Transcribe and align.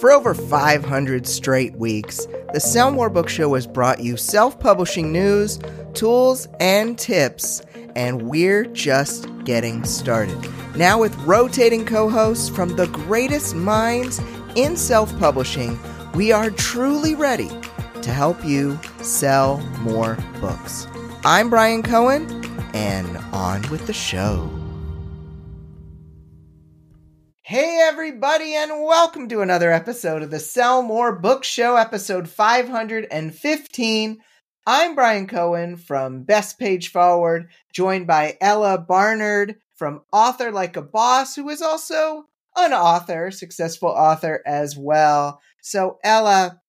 For 0.00 0.10
over 0.10 0.32
500 0.32 1.26
straight 1.26 1.74
weeks, 1.76 2.26
the 2.54 2.60
Sell 2.60 2.90
More 2.90 3.10
Books 3.10 3.34
Show 3.34 3.52
has 3.52 3.66
brought 3.66 4.00
you 4.00 4.16
self 4.16 4.58
publishing 4.58 5.12
news, 5.12 5.58
tools, 5.92 6.48
and 6.58 6.98
tips, 6.98 7.60
and 7.94 8.22
we're 8.22 8.64
just 8.64 9.28
getting 9.44 9.84
started. 9.84 10.38
Now, 10.74 10.98
with 10.98 11.14
rotating 11.16 11.84
co 11.84 12.08
hosts 12.08 12.48
from 12.48 12.76
the 12.76 12.86
greatest 12.86 13.54
minds 13.54 14.22
in 14.56 14.78
self 14.78 15.16
publishing, 15.18 15.78
we 16.14 16.32
are 16.32 16.50
truly 16.50 17.14
ready 17.14 17.50
to 18.00 18.10
help 18.10 18.42
you 18.42 18.80
sell 19.02 19.58
more 19.82 20.16
books. 20.40 20.86
I'm 21.26 21.50
Brian 21.50 21.82
Cohen, 21.82 22.24
and 22.72 23.18
on 23.34 23.68
with 23.68 23.86
the 23.86 23.92
show. 23.92 24.59
Hey, 27.50 27.80
everybody, 27.82 28.54
and 28.54 28.70
welcome 28.70 29.28
to 29.28 29.40
another 29.40 29.72
episode 29.72 30.22
of 30.22 30.30
the 30.30 30.38
Sell 30.38 30.82
More 30.82 31.18
Books 31.18 31.48
Show, 31.48 31.74
episode 31.74 32.28
515. 32.28 34.18
I'm 34.68 34.94
Brian 34.94 35.26
Cohen 35.26 35.76
from 35.76 36.22
Best 36.22 36.60
Page 36.60 36.92
Forward, 36.92 37.48
joined 37.72 38.06
by 38.06 38.38
Ella 38.40 38.78
Barnard 38.78 39.56
from 39.74 40.02
Author 40.12 40.52
Like 40.52 40.76
a 40.76 40.82
Boss, 40.82 41.34
who 41.34 41.48
is 41.48 41.60
also 41.60 42.26
an 42.54 42.72
author, 42.72 43.32
successful 43.32 43.88
author 43.88 44.44
as 44.46 44.76
well. 44.76 45.40
So, 45.60 45.98
Ella, 46.04 46.60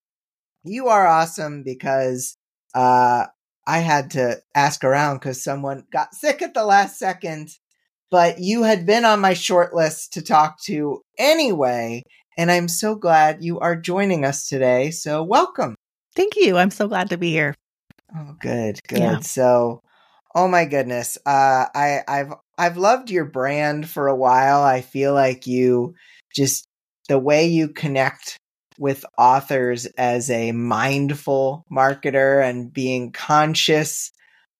you 0.63 0.87
are 0.87 1.05
awesome 1.05 1.61
because 1.61 2.39
uh, 2.73 3.27
I 3.67 3.77
had 3.77 4.09
to 4.11 4.41
ask 4.55 4.83
around 4.83 5.17
because 5.17 5.43
someone 5.43 5.85
got 5.91 6.15
sick 6.15 6.41
at 6.41 6.55
the 6.55 6.65
last 6.65 6.97
second 6.97 7.49
but 8.11 8.39
you 8.39 8.63
had 8.63 8.85
been 8.85 9.05
on 9.05 9.21
my 9.21 9.33
short 9.33 9.73
list 9.73 10.13
to 10.13 10.21
talk 10.21 10.61
to 10.63 11.01
anyway. 11.17 12.03
And 12.37 12.51
I'm 12.51 12.67
so 12.67 12.95
glad 12.95 13.43
you 13.43 13.59
are 13.59 13.75
joining 13.75 14.25
us 14.25 14.47
today. 14.47 14.91
So 14.91 15.23
welcome. 15.23 15.75
Thank 16.15 16.35
you. 16.35 16.57
I'm 16.57 16.71
so 16.71 16.87
glad 16.87 17.09
to 17.09 17.17
be 17.17 17.31
here. 17.31 17.55
Oh, 18.15 18.35
good, 18.39 18.79
good. 18.87 18.99
Yeah. 18.99 19.19
So, 19.19 19.81
oh 20.35 20.47
my 20.47 20.65
goodness, 20.65 21.17
uh, 21.25 21.65
I, 21.73 22.01
I've 22.07 22.33
I've 22.57 22.77
loved 22.77 23.09
your 23.09 23.25
brand 23.25 23.89
for 23.89 24.07
a 24.07 24.15
while. 24.15 24.61
I 24.61 24.81
feel 24.81 25.13
like 25.13 25.47
you 25.47 25.95
just 26.35 26.67
the 27.07 27.17
way 27.17 27.47
you 27.47 27.69
connect 27.69 28.37
with 28.77 29.05
authors 29.17 29.85
as 29.97 30.29
a 30.29 30.51
mindful 30.51 31.65
marketer 31.71 32.43
and 32.43 32.73
being 32.73 33.11
conscious 33.11 34.11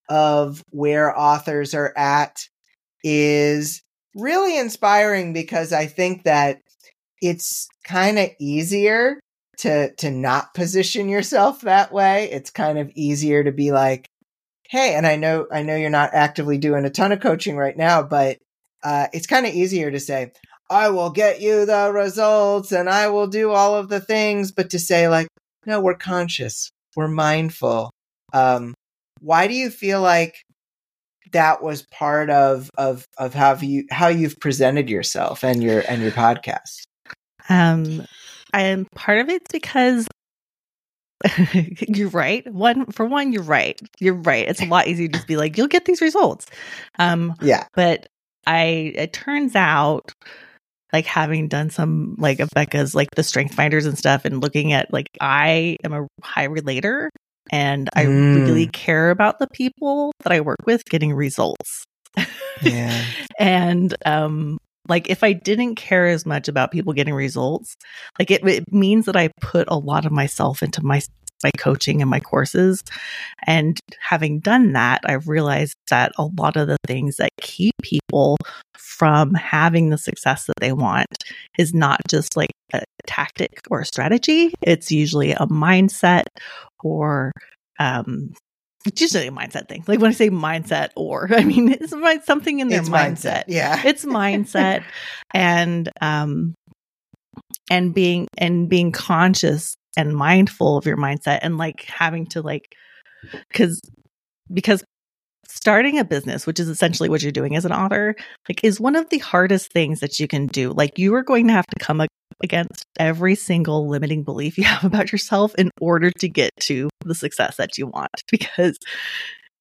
of 0.10 0.64
where 0.70 1.18
authors 1.18 1.74
are 1.74 1.94
at 1.98 2.48
is 3.04 3.82
really 4.16 4.58
inspiring 4.58 5.34
because 5.34 5.74
I 5.74 5.86
think 5.86 6.24
that 6.24 6.60
it's 7.22 7.68
kind 7.86 8.20
of 8.20 8.30
easier 8.40 9.20
to 9.60 9.94
to 9.96 10.10
not 10.10 10.54
position 10.54 11.08
yourself 11.08 11.62
that 11.62 11.92
way. 11.92 12.30
It's 12.32 12.50
kind 12.50 12.80
of 12.80 12.92
easier 12.96 13.44
to 13.44 13.52
be 13.52 13.72
like, 13.72 14.08
"Hey," 14.70 14.96
and 14.96 15.06
I 15.06 15.16
know 15.18 15.48
I 15.52 15.62
know 15.64 15.76
you're 15.76 15.90
not 15.90 16.14
actively 16.14 16.58
doing 16.58 16.86
a 16.86 16.90
ton 16.90 17.12
of 17.12 17.22
coaching 17.22 17.58
right 17.58 17.78
now, 17.78 18.02
but 18.04 18.38
uh, 18.84 19.08
it's 19.14 19.28
kind 19.28 19.46
of 19.46 19.54
easier 19.54 19.92
to 19.92 20.00
say, 20.00 20.32
"I 20.70 20.90
will 20.90 21.12
get 21.12 21.42
you 21.42 21.66
the 21.66 21.92
results 21.94 22.72
and 22.72 22.90
I 22.90 23.10
will 23.10 23.28
do 23.28 23.52
all 23.52 23.76
of 23.76 23.90
the 23.90 24.02
things," 24.02 24.52
but 24.52 24.72
to 24.72 24.80
say 24.80 25.08
like, 25.08 25.28
"No, 25.66 25.80
we're 25.80 25.96
conscious, 25.96 26.72
we're 26.96 27.08
mindful." 27.08 27.92
Um, 28.34 28.74
why 29.20 29.48
do 29.48 29.54
you 29.54 29.70
feel 29.70 30.02
like 30.02 30.36
that 31.32 31.64
was 31.64 31.84
part 31.84 32.30
of 32.30 32.70
of 32.78 33.06
of 33.18 33.34
how 33.34 33.56
you 33.56 33.86
how 33.90 34.08
you've 34.08 34.40
presented 34.40 34.90
yourself 34.90 35.44
and 35.44 35.64
your 35.64 35.84
and 35.88 36.02
your 36.02 36.12
podcast? 36.12 36.84
Um, 37.50 38.06
and 38.54 38.90
part 38.92 39.20
of 39.20 39.30
it's 39.30 39.52
because 39.52 40.08
you're 41.88 42.10
right. 42.10 42.52
One 42.52 42.86
for 42.88 43.06
one, 43.06 43.32
you're 43.32 43.44
right. 43.44 43.80
You're 44.00 44.14
right. 44.16 44.48
It's 44.48 44.62
a 44.62 44.66
lot 44.66 44.88
easier 44.88 45.08
to 45.08 45.14
just 45.14 45.28
be 45.28 45.38
like, 45.38 45.58
you'll 45.58 45.68
get 45.68 45.86
these 45.86 46.02
results. 46.02 46.48
Um, 47.00 47.36
yeah. 47.42 47.66
But 47.74 48.08
I, 48.48 48.94
it 48.96 49.14
turns 49.14 49.56
out, 49.56 50.12
like 50.94 51.06
having 51.06 51.48
done 51.48 51.70
some 51.70 52.16
like 52.18 52.42
of 52.42 52.50
Becca's 52.54 52.94
like 52.94 53.12
the 53.16 53.24
strength 53.24 53.54
finders 53.54 53.86
and 53.86 53.98
stuff, 53.98 54.26
and 54.26 54.42
looking 54.42 54.74
at 54.74 54.92
like 54.92 55.08
I 55.22 55.78
am 55.86 55.94
a 55.94 56.08
high 56.22 56.46
relator, 56.46 57.10
and 57.52 57.90
I 57.94 58.06
mm. 58.06 58.46
really 58.46 58.68
care 58.68 59.12
about 59.12 59.40
the 59.40 59.48
people 59.48 60.14
that 60.24 60.32
I 60.32 60.42
work 60.42 60.60
with 60.66 60.86
getting 60.86 61.14
results. 61.14 61.86
Yeah. 62.62 63.04
and 63.40 63.96
um 64.06 64.58
like 64.88 65.10
if 65.10 65.24
I 65.24 65.34
didn't 65.34 65.76
care 65.76 66.08
as 66.08 66.26
much 66.26 66.48
about 66.48 66.72
people 66.72 66.94
getting 66.94 67.14
results, 67.14 67.76
like 68.18 68.32
it, 68.32 68.46
it 68.48 68.72
means 68.74 69.06
that 69.06 69.16
I 69.16 69.30
put 69.40 69.68
a 69.70 69.78
lot 69.78 70.06
of 70.06 70.12
myself 70.12 70.64
into 70.64 70.84
my 70.84 71.02
my 71.44 71.52
coaching 71.58 72.02
and 72.02 72.10
my 72.10 72.20
courses. 72.20 72.84
And 73.46 73.80
having 74.00 74.40
done 74.40 74.74
that, 74.74 75.02
I've 75.06 75.28
realized 75.28 75.76
that 75.90 76.12
a 76.18 76.26
lot 76.26 76.58
of 76.58 76.68
the 76.68 76.78
things 76.88 77.18
that 77.18 77.30
keep 77.40 77.74
people 77.82 78.38
from 78.78 79.34
having 79.34 79.90
the 79.90 79.98
success 79.98 80.46
that 80.46 80.60
they 80.60 80.72
want 80.72 81.08
is 81.58 81.74
not 81.74 82.00
just 82.08 82.38
like 82.38 82.52
a 82.74 82.84
tactic 83.08 83.60
or 83.70 83.82
a 83.82 83.86
strategy. 83.86 84.54
It's 84.62 84.92
usually 84.92 85.32
a 85.32 85.48
mindset 85.48 86.26
or 86.84 87.32
um 87.80 88.34
it's 88.86 89.00
usually 89.00 89.28
a 89.28 89.32
mindset 89.32 89.68
thing. 89.68 89.84
Like 89.88 90.00
when 90.00 90.10
I 90.10 90.14
say 90.14 90.30
mindset 90.30 90.90
or 90.96 91.30
I 91.36 91.44
mean 91.44 91.70
it's 91.70 91.94
something 92.26 92.60
in 92.60 92.70
their 92.70 92.82
mindset. 92.82 93.14
mindset. 93.16 93.44
Yeah. 93.48 93.82
It's 93.86 94.06
mindset 94.06 94.84
and 95.34 95.90
um 96.02 96.54
and 97.70 97.94
being 97.94 98.28
and 98.38 98.70
being 98.70 98.92
conscious 98.92 99.76
and 99.98 100.16
mindful 100.16 100.78
of 100.78 100.86
your 100.86 100.98
mindset 100.98 101.40
and 101.42 101.58
like 101.58 101.84
having 101.86 102.26
to 102.28 102.42
like 102.42 102.76
cuz 103.54 103.80
because 104.54 104.84
starting 105.48 106.00
a 106.00 106.06
business, 106.06 106.48
which 106.48 106.60
is 106.60 106.70
essentially 106.70 107.10
what 107.10 107.22
you're 107.22 107.32
doing 107.32 107.56
as 107.56 107.66
an 107.66 107.72
author, 107.72 108.16
like 108.48 108.64
is 108.64 108.80
one 108.80 108.96
of 108.96 109.10
the 109.10 109.18
hardest 109.20 109.72
things 109.72 110.00
that 110.00 110.20
you 110.20 110.28
can 110.28 110.48
do. 110.48 110.72
Like 110.72 110.98
you 110.98 111.14
are 111.16 111.24
going 111.24 111.48
to 111.48 111.54
have 111.54 111.68
to 111.68 111.80
come 111.80 112.06
against 112.42 112.86
every 112.98 113.36
single 113.36 113.88
limiting 113.88 114.24
belief 114.24 114.58
you 114.58 114.64
have 114.66 114.84
about 114.84 115.12
yourself 115.12 115.54
in 115.56 115.70
order 115.80 116.12
to 116.12 116.30
get 116.30 116.52
to 116.62 116.90
the 117.06 117.16
success 117.16 117.58
that 117.58 117.78
you 117.78 117.88
want 117.88 118.12
because 118.32 118.78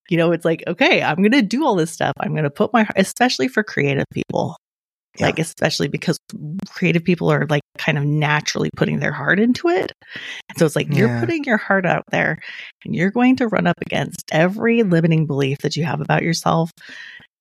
you 0.08 0.16
know, 0.16 0.32
it's 0.32 0.44
like, 0.44 0.64
okay, 0.66 1.02
I'm 1.02 1.18
going 1.18 1.30
to 1.32 1.40
do 1.40 1.64
all 1.64 1.76
this 1.76 1.92
stuff. 1.92 2.14
I'm 2.18 2.32
going 2.32 2.42
to 2.42 2.50
put 2.50 2.72
my, 2.72 2.84
especially 2.96 3.46
for 3.46 3.62
creative 3.62 4.06
people, 4.12 4.56
yeah. 5.18 5.26
like, 5.26 5.38
especially 5.38 5.88
because 5.88 6.18
creative 6.68 7.04
people 7.04 7.30
are 7.30 7.46
like 7.48 7.62
kind 7.78 7.98
of 7.98 8.04
naturally 8.04 8.70
putting 8.76 9.00
their 9.00 9.12
heart 9.12 9.40
into 9.40 9.68
it. 9.68 9.92
And 10.48 10.58
so 10.58 10.66
it's 10.66 10.76
like 10.76 10.88
yeah. 10.88 10.96
you're 10.96 11.20
putting 11.20 11.44
your 11.44 11.56
heart 11.56 11.86
out 11.86 12.04
there 12.10 12.38
and 12.84 12.94
you're 12.94 13.10
going 13.10 13.36
to 13.36 13.48
run 13.48 13.66
up 13.66 13.80
against 13.80 14.24
every 14.32 14.82
limiting 14.82 15.26
belief 15.26 15.58
that 15.58 15.76
you 15.76 15.84
have 15.84 16.00
about 16.00 16.22
yourself. 16.22 16.70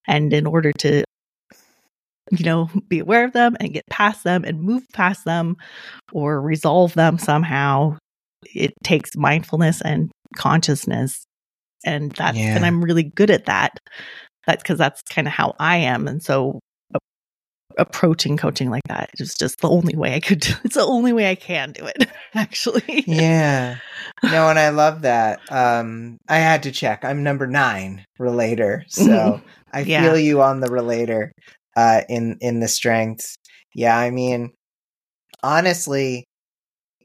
And 0.07 0.33
in 0.33 0.47
order 0.47 0.71
to, 0.79 1.03
you 2.31 2.45
know, 2.45 2.69
be 2.87 2.99
aware 2.99 3.25
of 3.25 3.33
them 3.33 3.55
and 3.59 3.73
get 3.73 3.85
past 3.89 4.23
them 4.23 4.43
and 4.43 4.61
move 4.61 4.83
past 4.93 5.25
them 5.25 5.55
or 6.11 6.41
resolve 6.41 6.93
them 6.93 7.17
somehow, 7.17 7.97
it 8.55 8.73
takes 8.83 9.15
mindfulness 9.15 9.81
and 9.81 10.11
consciousness. 10.35 11.23
And 11.85 12.11
that's, 12.11 12.37
yeah. 12.37 12.55
and 12.55 12.65
I'm 12.65 12.83
really 12.83 13.03
good 13.03 13.29
at 13.29 13.45
that. 13.45 13.77
That's 14.47 14.63
because 14.63 14.77
that's 14.77 15.01
kind 15.03 15.27
of 15.27 15.33
how 15.33 15.55
I 15.59 15.77
am. 15.77 16.07
And 16.07 16.23
so 16.23 16.59
approaching 17.77 18.37
coaching 18.37 18.69
like 18.69 18.83
that. 18.87 19.09
It's 19.19 19.37
just 19.37 19.61
the 19.61 19.69
only 19.69 19.95
way 19.95 20.15
I 20.15 20.19
could 20.19 20.39
do 20.39 20.53
it's 20.63 20.75
the 20.75 20.81
only 20.81 21.13
way 21.13 21.29
I 21.29 21.35
can 21.35 21.71
do 21.71 21.85
it, 21.85 22.09
actually. 22.33 23.03
Yeah. 23.07 23.77
No, 24.21 24.49
and 24.49 24.59
I 24.59 24.69
love 24.69 25.03
that. 25.03 25.39
Um 25.49 26.17
I 26.27 26.39
had 26.39 26.63
to 26.63 26.71
check. 26.71 27.05
I'm 27.05 27.23
number 27.23 27.47
nine 27.47 28.03
relator. 28.17 28.83
So 28.89 29.41
I 29.71 29.81
yeah. 29.81 30.03
feel 30.03 30.17
you 30.17 30.41
on 30.41 30.59
the 30.59 30.69
relator 30.69 31.31
uh 31.77 32.01
in 32.09 32.37
in 32.41 32.59
the 32.59 32.67
strengths. 32.67 33.37
Yeah, 33.73 33.97
I 33.97 34.09
mean 34.09 34.51
honestly, 35.41 36.25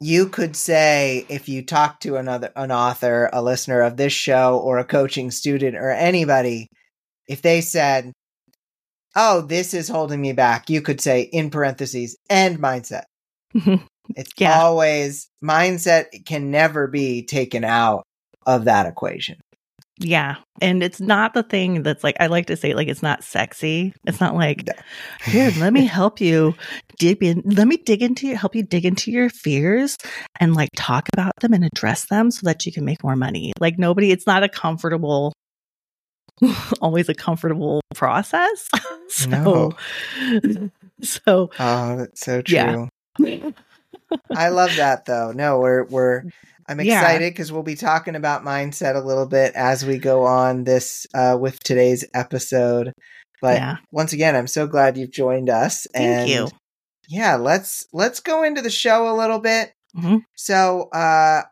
you 0.01 0.27
could 0.27 0.55
say 0.55 1.25
if 1.29 1.47
you 1.47 1.63
talk 1.65 2.01
to 2.01 2.17
another 2.17 2.51
an 2.55 2.71
author, 2.71 3.29
a 3.31 3.41
listener 3.41 3.81
of 3.81 3.97
this 3.97 4.13
show 4.13 4.57
or 4.57 4.77
a 4.77 4.85
coaching 4.85 5.31
student 5.31 5.77
or 5.77 5.89
anybody, 5.89 6.67
if 7.27 7.41
they 7.41 7.61
said, 7.61 8.11
oh, 9.15 9.41
this 9.41 9.73
is 9.73 9.87
holding 9.87 10.21
me 10.21 10.33
back, 10.33 10.69
you 10.69 10.81
could 10.81 11.01
say 11.01 11.21
in 11.21 11.49
parentheses, 11.49 12.17
and 12.29 12.59
mindset. 12.59 13.03
it's 13.53 14.31
yeah. 14.37 14.59
always 14.59 15.29
mindset 15.43 16.25
can 16.25 16.51
never 16.51 16.87
be 16.87 17.23
taken 17.23 17.63
out 17.63 18.03
of 18.45 18.65
that 18.65 18.85
equation. 18.85 19.37
Yeah. 19.97 20.35
And 20.61 20.83
it's 20.83 20.99
not 20.99 21.33
the 21.33 21.43
thing 21.43 21.83
that's 21.83 22.03
like, 22.03 22.17
I 22.19 22.27
like 22.27 22.47
to 22.47 22.57
say, 22.57 22.73
like, 22.73 22.89
it's 22.89 23.01
not 23.01 23.23
sexy. 23.23 23.93
It's 24.05 24.19
not 24.19 24.35
like, 24.35 24.67
here, 25.23 25.53
let 25.57 25.71
me 25.71 25.85
help 25.85 26.19
you 26.19 26.53
dig 26.99 27.23
in, 27.23 27.41
let 27.45 27.67
me 27.67 27.77
dig 27.77 28.01
into 28.01 28.27
you, 28.27 28.35
help 28.35 28.55
you 28.55 28.63
dig 28.63 28.85
into 28.85 29.09
your 29.09 29.29
fears 29.29 29.95
and 30.39 30.53
like 30.53 30.69
talk 30.75 31.07
about 31.13 31.33
them 31.39 31.53
and 31.53 31.63
address 31.63 32.07
them 32.07 32.29
so 32.29 32.41
that 32.43 32.65
you 32.65 32.73
can 32.73 32.83
make 32.83 33.03
more 33.03 33.15
money. 33.15 33.53
Like, 33.59 33.79
nobody, 33.79 34.11
it's 34.11 34.27
not 34.27 34.43
a 34.43 34.49
comfortable 34.49 35.31
always 36.81 37.09
a 37.09 37.13
comfortable 37.13 37.81
process. 37.93 38.69
so, 39.09 39.29
no. 39.29 39.71
so, 41.01 41.49
oh, 41.59 41.97
that's 41.97 42.21
so 42.21 42.41
true. 42.41 42.89
Yeah. 43.19 43.51
I 44.35 44.49
love 44.49 44.75
that 44.75 45.05
though. 45.05 45.31
No, 45.31 45.59
we're 45.59 45.85
we're 45.85 46.23
I'm 46.67 46.79
excited 46.79 47.31
because 47.31 47.49
yeah. 47.49 47.53
we'll 47.53 47.63
be 47.63 47.75
talking 47.75 48.15
about 48.15 48.43
mindset 48.43 48.95
a 48.95 49.05
little 49.05 49.25
bit 49.25 49.53
as 49.55 49.85
we 49.85 49.97
go 49.97 50.23
on 50.23 50.63
this 50.63 51.07
uh, 51.13 51.37
with 51.39 51.59
today's 51.59 52.05
episode. 52.13 52.93
But 53.41 53.57
yeah. 53.57 53.77
once 53.91 54.13
again, 54.13 54.35
I'm 54.35 54.47
so 54.47 54.67
glad 54.67 54.97
you've 54.97 55.11
joined 55.11 55.49
us. 55.49 55.87
Thank 55.93 56.05
and 56.05 56.29
you. 56.29 56.49
Yeah, 57.07 57.35
let's 57.35 57.85
let's 57.93 58.19
go 58.19 58.43
into 58.43 58.61
the 58.61 58.69
show 58.69 59.13
a 59.13 59.15
little 59.15 59.39
bit. 59.39 59.73
Mm-hmm. 59.95 60.17
So, 60.35 60.89
uh, 60.89 61.43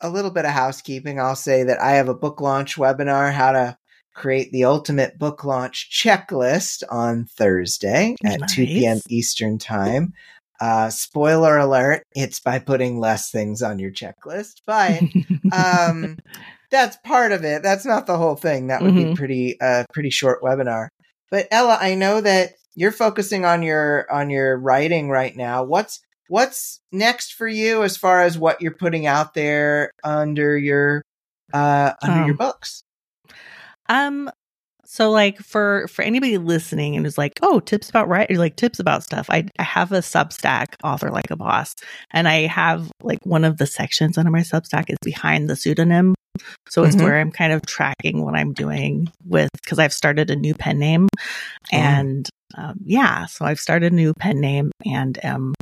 a 0.00 0.10
little 0.10 0.30
bit 0.30 0.44
of 0.44 0.50
housekeeping. 0.50 1.20
I'll 1.20 1.36
say 1.36 1.64
that 1.64 1.80
I 1.80 1.92
have 1.92 2.08
a 2.08 2.14
book 2.14 2.40
launch 2.40 2.76
webinar, 2.76 3.32
how 3.32 3.52
to 3.52 3.76
create 4.18 4.50
the 4.52 4.64
ultimate 4.64 5.18
book 5.18 5.44
launch 5.44 5.90
checklist 5.90 6.82
on 6.90 7.24
Thursday 7.24 8.16
at 8.24 8.40
nice. 8.40 8.54
2 8.54 8.66
p.m. 8.66 9.00
Eastern 9.08 9.58
Time. 9.58 10.12
Uh, 10.60 10.90
spoiler 10.90 11.56
alert, 11.56 12.02
it's 12.16 12.40
by 12.40 12.58
putting 12.58 12.98
less 12.98 13.30
things 13.30 13.62
on 13.62 13.78
your 13.78 13.92
checklist, 13.92 14.56
but 14.66 15.00
um, 15.52 16.18
that's 16.70 16.96
part 17.04 17.30
of 17.30 17.44
it. 17.44 17.62
That's 17.62 17.86
not 17.86 18.06
the 18.06 18.18
whole 18.18 18.34
thing. 18.34 18.66
That 18.66 18.82
would 18.82 18.92
mm-hmm. 18.92 19.10
be 19.10 19.16
pretty 19.16 19.60
uh, 19.60 19.84
pretty 19.92 20.10
short 20.10 20.42
webinar. 20.42 20.88
But 21.30 21.46
Ella, 21.52 21.78
I 21.80 21.94
know 21.94 22.20
that 22.20 22.54
you're 22.74 22.92
focusing 22.92 23.44
on 23.44 23.62
your 23.62 24.10
on 24.10 24.30
your 24.30 24.58
writing 24.58 25.08
right 25.10 25.36
now. 25.36 25.62
What's 25.62 26.00
what's 26.28 26.80
next 26.90 27.34
for 27.34 27.46
you 27.46 27.84
as 27.84 27.96
far 27.96 28.22
as 28.22 28.36
what 28.36 28.60
you're 28.60 28.74
putting 28.74 29.06
out 29.06 29.34
there 29.34 29.92
under 30.02 30.58
your 30.58 31.02
uh 31.52 31.92
under 32.02 32.20
um, 32.22 32.26
your 32.26 32.36
books? 32.36 32.82
Um 33.88 34.30
so 34.90 35.10
like 35.10 35.38
for 35.38 35.86
for 35.88 36.00
anybody 36.00 36.38
listening 36.38 36.96
and 36.96 37.06
is 37.06 37.18
like, 37.18 37.38
oh, 37.42 37.60
tips 37.60 37.90
about 37.90 38.08
writing, 38.08 38.38
like 38.38 38.56
tips 38.56 38.78
about 38.78 39.04
stuff. 39.04 39.28
I 39.28 39.46
I 39.58 39.62
have 39.62 39.92
a 39.92 39.98
Substack, 39.98 40.76
author 40.82 41.10
like 41.10 41.30
a 41.30 41.36
boss, 41.36 41.74
and 42.10 42.26
I 42.26 42.46
have 42.46 42.90
like 43.02 43.18
one 43.24 43.44
of 43.44 43.58
the 43.58 43.66
sections 43.66 44.16
under 44.16 44.30
my 44.30 44.40
Substack 44.40 44.84
is 44.88 44.96
behind 45.04 45.50
the 45.50 45.56
pseudonym. 45.56 46.14
So 46.70 46.84
it's 46.84 46.96
mm-hmm. 46.96 47.04
where 47.04 47.20
I'm 47.20 47.30
kind 47.30 47.52
of 47.52 47.66
tracking 47.66 48.24
what 48.24 48.34
I'm 48.34 48.54
doing 48.54 49.12
with 49.26 49.50
because 49.62 49.78
I've 49.78 49.92
started 49.92 50.30
a 50.30 50.36
new 50.36 50.54
pen 50.54 50.78
name, 50.78 51.08
mm-hmm. 51.70 51.76
and 51.76 52.28
um, 52.56 52.78
yeah, 52.82 53.26
so 53.26 53.44
I've 53.44 53.60
started 53.60 53.92
a 53.92 53.94
new 53.94 54.14
pen 54.14 54.40
name 54.40 54.72
and 54.86 55.22
am 55.22 55.52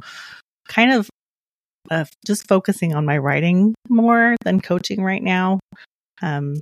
kind 0.69 0.93
of 0.93 1.11
uh, 1.90 2.05
just 2.25 2.46
focusing 2.46 2.94
on 2.94 3.05
my 3.05 3.19
writing 3.19 3.75
more 3.88 4.37
than 4.44 4.61
coaching 4.61 5.02
right 5.02 5.22
now. 5.22 5.58
Um, 6.22 6.55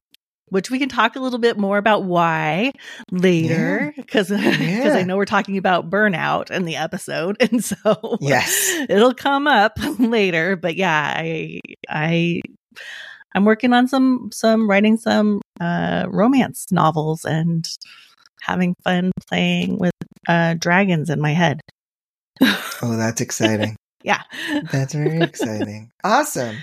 which 0.55 0.71
we 0.71 0.79
can 0.79 0.89
talk 0.89 1.17
a 1.17 1.19
little 1.19 1.41
bit 1.41 1.59
more 1.59 1.79
about 1.79 2.05
why 2.05 2.71
later 3.11 3.93
because 3.97 4.31
yeah. 4.31 4.39
yeah. 4.61 4.95
I 4.95 5.03
know 5.03 5.17
we're 5.17 5.25
talking 5.25 5.59
about 5.59 5.91
burnout 5.91 6.53
in 6.53 6.65
the 6.65 6.77
episode 6.77 7.37
and 7.41 7.63
so 7.63 8.19
yes. 8.21 8.73
it'll 8.89 9.15
come 9.15 9.49
up 9.49 9.73
later 9.99 10.55
but 10.55 10.77
yeah 10.77 11.13
I 11.17 11.61
I 11.89 12.41
I'm 13.35 13.45
working 13.45 13.73
on 13.73 13.89
some 13.89 14.31
some 14.33 14.71
writing 14.71 14.97
some 14.97 15.43
uh 15.61 16.07
romance 16.09 16.71
novels 16.71 17.25
and 17.25 17.69
having 18.41 18.77
fun 18.85 19.11
playing 19.29 19.77
with 19.81 19.93
uh 20.29 20.55
dragons 20.55 21.11
in 21.11 21.21
my 21.21 21.33
head. 21.33 21.63
Oh 22.81 22.97
that's 22.97 23.21
exciting. 23.21 23.75
Yeah. 24.05 24.23
That's 24.71 24.95
very 24.95 25.21
exciting. 25.21 25.91
Awesome 26.05 26.59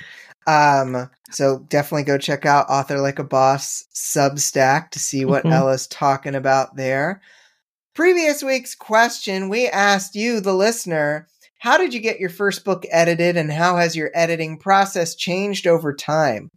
um, 0.48 1.10
so 1.32 1.60
definitely 1.70 2.04
go 2.04 2.18
check 2.18 2.46
out 2.46 2.70
Author 2.70 3.00
Like 3.00 3.20
a 3.20 3.24
Boss 3.24 3.86
Substack 3.94 4.92
to 4.92 5.00
see 5.00 5.26
what 5.26 5.44
mm-hmm. 5.44 5.54
Ella's 5.54 5.88
talking 5.88 6.36
about 6.36 6.76
there. 6.76 7.22
Previous 7.94 8.42
week's 8.42 8.74
question, 8.74 9.50
we 9.50 9.68
asked 9.68 10.16
you, 10.16 10.40
the 10.40 10.54
listener, 10.54 11.28
how 11.60 11.78
did 11.78 11.94
you 11.94 12.00
get 12.00 12.20
your 12.20 12.30
first 12.30 12.66
book 12.66 12.86
edited 12.90 13.38
and 13.38 13.52
how 13.52 13.78
has 13.78 13.96
your 13.96 14.10
editing 14.16 14.58
process 14.58 15.14
changed 15.14 15.68
over 15.68 15.94
time? 15.94 16.50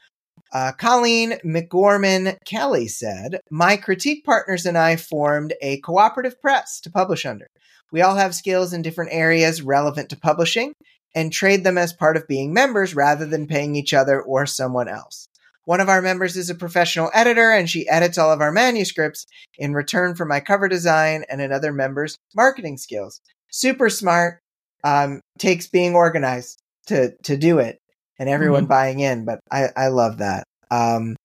Uh, 0.52 0.72
Colleen 0.72 1.32
McGorman 1.44 2.37
Kelly 2.46 2.87
said, 2.87 3.40
My 3.50 3.76
critique 3.76 4.25
partners 4.25 4.64
and 4.64 4.78
I 4.78 4.96
formed 4.96 5.52
a 5.60 5.80
cooperative 5.80 6.40
press 6.40 6.80
to 6.82 6.90
publish 6.90 7.26
under. 7.26 7.48
We 7.90 8.02
all 8.02 8.14
have 8.14 8.34
skills 8.34 8.72
in 8.72 8.82
different 8.82 9.12
areas 9.12 9.60
relevant 9.60 10.10
to 10.10 10.16
publishing, 10.16 10.72
and 11.14 11.32
trade 11.32 11.64
them 11.64 11.78
as 11.78 11.93
part 11.93 12.16
of 12.16 12.26
being 12.26 12.52
members 12.52 12.94
rather 12.94 13.26
than 13.26 13.46
paying 13.46 13.76
each 13.76 13.94
other 13.94 14.20
or 14.20 14.46
someone 14.46 14.88
else. 14.88 15.28
One 15.64 15.81
of 15.81 15.88
our 15.88 16.02
members 16.02 16.37
is 16.37 16.50
a 16.50 16.55
professional 16.55 17.11
editor 17.14 17.50
and 17.50 17.70
she 17.70 17.88
edits 17.88 18.19
all 18.19 18.32
of 18.32 18.40
our 18.40 18.52
manuscripts 18.52 19.26
in 19.56 19.72
return 19.72 20.14
for 20.14 20.26
my 20.26 20.40
cover 20.40 20.69
design 20.69 21.25
and 21.31 21.40
another 21.40 21.72
member's 21.72 22.16
marketing 22.34 22.76
skills. 22.76 23.20
Super 23.50 23.88
smart. 23.88 24.40
Um, 24.82 25.20
takes 25.38 25.66
being 25.66 25.94
organized 25.94 26.58
to 26.88 27.14
to 27.22 27.38
do 27.38 27.58
it 27.58 27.78
and 28.19 28.28
everyone 28.28 28.64
mm-hmm. 28.64 28.69
buying 28.69 29.00
in, 29.00 29.25
but 29.25 29.40
I, 29.50 29.69
I 29.75 29.88
love 29.88 30.19
that. 30.19 30.44
Um, 30.70 31.16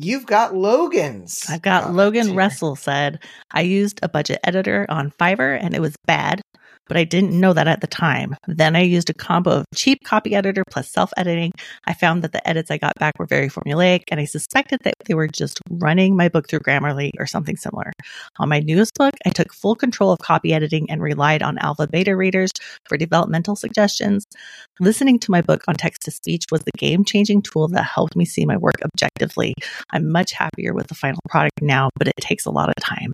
You've 0.00 0.26
got 0.26 0.54
Logan's. 0.54 1.44
I've 1.48 1.62
got 1.62 1.92
Logan 1.92 2.36
Russell 2.36 2.76
said, 2.76 3.18
I 3.50 3.62
used 3.62 3.98
a 4.00 4.08
budget 4.08 4.38
editor 4.44 4.86
on 4.88 5.10
Fiverr 5.10 5.58
and 5.60 5.74
it 5.74 5.80
was 5.80 5.96
bad 6.06 6.40
but 6.88 6.96
I 6.96 7.04
didn't 7.04 7.38
know 7.38 7.52
that 7.52 7.68
at 7.68 7.80
the 7.80 7.86
time. 7.86 8.36
Then 8.46 8.74
I 8.74 8.82
used 8.82 9.10
a 9.10 9.14
combo 9.14 9.50
of 9.50 9.64
cheap 9.74 10.04
copy 10.04 10.34
editor 10.34 10.64
plus 10.70 10.90
self 10.90 11.12
editing. 11.16 11.52
I 11.86 11.94
found 11.94 12.22
that 12.22 12.32
the 12.32 12.46
edits 12.48 12.70
I 12.70 12.78
got 12.78 12.94
back 12.98 13.18
were 13.18 13.26
very 13.26 13.48
formulaic, 13.48 14.04
and 14.08 14.20
I 14.20 14.24
suspected 14.24 14.80
that 14.84 14.94
they 15.06 15.14
were 15.14 15.28
just 15.28 15.60
running 15.70 16.16
my 16.16 16.28
book 16.28 16.48
through 16.48 16.60
Grammarly 16.60 17.10
or 17.18 17.26
something 17.26 17.56
similar. 17.56 17.92
On 18.38 18.48
my 18.48 18.60
newest 18.60 18.94
book, 18.94 19.14
I 19.26 19.30
took 19.30 19.52
full 19.52 19.74
control 19.74 20.12
of 20.12 20.18
copy 20.18 20.52
editing 20.52 20.90
and 20.90 21.02
relied 21.02 21.42
on 21.42 21.58
alpha 21.58 21.86
beta 21.86 22.16
readers 22.16 22.50
for 22.88 22.96
developmental 22.96 23.56
suggestions. 23.56 24.26
Listening 24.80 25.18
to 25.20 25.30
my 25.30 25.42
book 25.42 25.62
on 25.68 25.74
text 25.74 26.02
to 26.02 26.10
speech 26.10 26.44
was 26.50 26.62
the 26.62 26.72
game 26.78 27.04
changing 27.04 27.42
tool 27.42 27.68
that 27.68 27.84
helped 27.84 28.16
me 28.16 28.24
see 28.24 28.46
my 28.46 28.56
work 28.56 28.76
objectively. 28.84 29.54
I'm 29.90 30.10
much 30.10 30.32
happier 30.32 30.72
with 30.72 30.88
the 30.88 30.94
final 30.94 31.20
product 31.28 31.60
now, 31.62 31.90
but 31.96 32.08
it 32.08 32.14
takes 32.20 32.46
a 32.46 32.50
lot 32.50 32.68
of 32.68 32.74
time. 32.76 33.12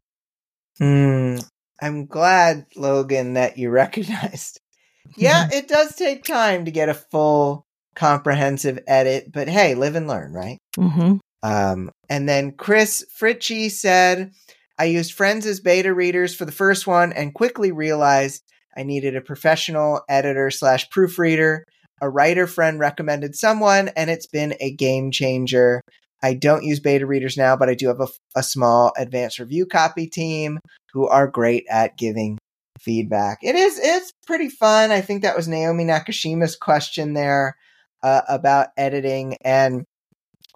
Mm, 0.81 1.47
I'm 1.85 2.07
glad, 2.07 2.65
Logan, 2.77 3.35
that 3.35 3.59
you 3.59 3.71
recognized. 3.71 4.61
Yeah, 5.17 5.49
it 5.53 5.69
does 5.69 5.95
take 5.95 6.25
time 6.25 6.65
to 6.65 6.71
get 6.71 6.89
a 6.89 6.95
full 6.95 7.67
comprehensive 7.95 8.79
edit, 8.87 9.31
but 9.31 9.49
hey, 9.49 9.75
live 9.75 9.97
and 9.97 10.09
learn, 10.09 10.33
right? 10.33 10.59
Mm-hmm. 10.79 11.19
Um, 11.43 11.91
and 12.09 12.27
then 12.27 12.53
Chris 12.53 13.05
Fritchie 13.21 13.71
said, 13.71 14.33
I 14.79 14.87
used 14.87 15.13
friends 15.13 15.45
as 15.45 15.61
beta 15.61 15.93
readers 15.93 16.35
for 16.35 16.47
the 16.47 16.53
first 16.53 16.87
one 16.87 17.13
and 17.13 17.35
quickly 17.35 17.71
realized 17.71 18.43
I 18.75 18.83
needed 18.83 19.15
a 19.15 19.21
professional 19.21 20.01
editor 20.09 20.51
slash 20.51 20.89
proofreader. 20.89 21.65
A 22.01 22.09
writer 22.09 22.47
friend 22.47 22.81
recommended 22.81 23.37
someone, 23.37 23.89
and 23.89 24.09
it's 24.09 24.27
been 24.27 24.55
a 24.59 24.75
game 24.75 25.11
changer. 25.11 25.83
I 26.25 26.33
don't 26.33 26.65
use 26.65 26.81
beta 26.81 27.05
readers 27.05 27.37
now, 27.37 27.55
but 27.55 27.69
I 27.69 27.75
do 27.75 27.89
have 27.89 28.01
a, 28.01 28.09
a 28.35 28.43
small 28.43 28.95
advanced 28.97 29.39
review 29.39 29.67
copy 29.67 30.07
team 30.07 30.59
who 30.95 31.07
are 31.07 31.29
great 31.29 31.67
at 31.69 31.99
giving 31.99 32.39
feedback. 32.81 33.41
It 33.43 33.55
is 33.55 33.79
it's 33.79 34.11
pretty 34.27 34.49
fun. 34.49 34.91
I 34.91 35.03
think 35.03 35.21
that 35.21 35.37
was 35.37 35.49
Naomi 35.49 35.85
Nakashima's 35.85 36.57
question 36.57 37.13
there 37.13 37.57
uh, 38.03 38.23
about 38.27 38.69
editing, 38.79 39.37
and 39.45 39.85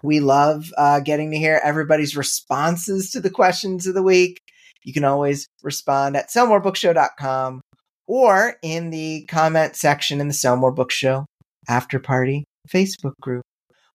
we 0.01 0.21
love 0.21 0.73
uh, 0.75 1.01
getting 1.01 1.29
to 1.31 1.37
hear 1.37 1.61
everybody's 1.63 2.17
responses 2.17 3.11
to 3.11 3.19
the 3.19 3.29
questions 3.29 3.85
of 3.85 3.93
the 3.93 4.01
week. 4.01 4.39
You 4.83 4.91
can 4.91 5.03
always 5.03 5.45
respond 5.61 6.17
at 6.17 6.31
sellmorebookshow.com 6.31 7.61
or 8.07 8.55
in 8.63 8.89
the 8.89 9.25
comment 9.27 9.75
section 9.75 10.19
in 10.19 10.29
the 10.29 10.33
Sell 10.33 10.55
More 10.55 10.71
Books 10.71 10.95
Show 10.95 11.27
After 11.67 11.99
Party 11.99 12.45
Facebook 12.73 13.13
group. 13.21 13.43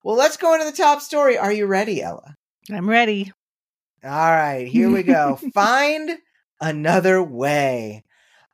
Well, 0.04 0.16
let's 0.16 0.36
go 0.36 0.52
into 0.52 0.66
the 0.66 0.76
top 0.76 1.00
story. 1.00 1.38
Are 1.38 1.50
you 1.50 1.64
ready, 1.64 2.02
Ella? 2.02 2.36
I'm 2.70 2.86
ready. 2.88 3.32
All 4.04 4.10
right, 4.10 4.68
here 4.68 4.90
we 4.90 5.02
go. 5.02 5.36
Find 5.54 6.18
another 6.60 7.22
way. 7.22 8.04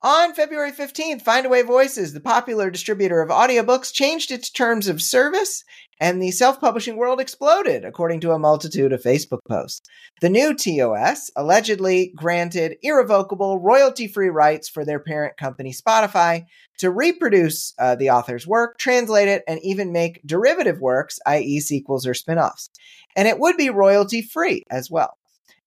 On 0.01 0.33
February 0.33 0.71
15th, 0.71 1.25
Findaway 1.25 1.67
Voices, 1.67 2.13
the 2.13 2.21
popular 2.21 2.71
distributor 2.71 3.21
of 3.21 3.31
audiobooks, 3.31 3.93
changed 3.93 4.31
its 4.31 4.49
terms 4.49 4.87
of 4.87 5.03
service 5.03 5.65
and 6.01 6.21
the 6.21 6.31
self 6.31 6.59
publishing 6.61 6.97
world 6.97 7.21
exploded, 7.21 7.85
according 7.85 8.21
to 8.21 8.33
a 8.33 8.39
multitude 8.39 8.93
of 8.93 9.03
Facebook 9.03 9.41
posts. 9.47 9.87
The 10.23 10.31
new 10.31 10.55
TOS 10.55 11.31
allegedly 11.37 12.13
granted 12.17 12.79
irrevocable, 12.83 13.59
royalty 13.59 14.09
free 14.09 14.31
rights 14.31 14.69
for 14.69 14.85
their 14.85 14.99
parent 14.99 15.37
company, 15.37 15.73
Spotify, 15.73 16.47
to 16.79 16.91
reproduce 16.91 17.75
uh, 17.79 17.95
the 17.97 18.11
author's 18.11 18.47
work, 18.47 18.79
translate 18.79 19.29
it, 19.29 19.45
and 19.47 19.61
even 19.63 19.93
make 19.93 20.23
derivative 20.25 20.81
works, 20.81 21.19
i.e., 21.27 21.61
sequels 21.61 22.07
or 22.07 22.15
spin 22.15 22.39
offs. 22.39 22.71
And 23.15 23.29
it 23.29 23.39
would 23.39 23.59
be 23.59 23.69
royalty 23.69 24.23
free 24.23 24.65
as 24.71 24.91
well. 24.91 25.19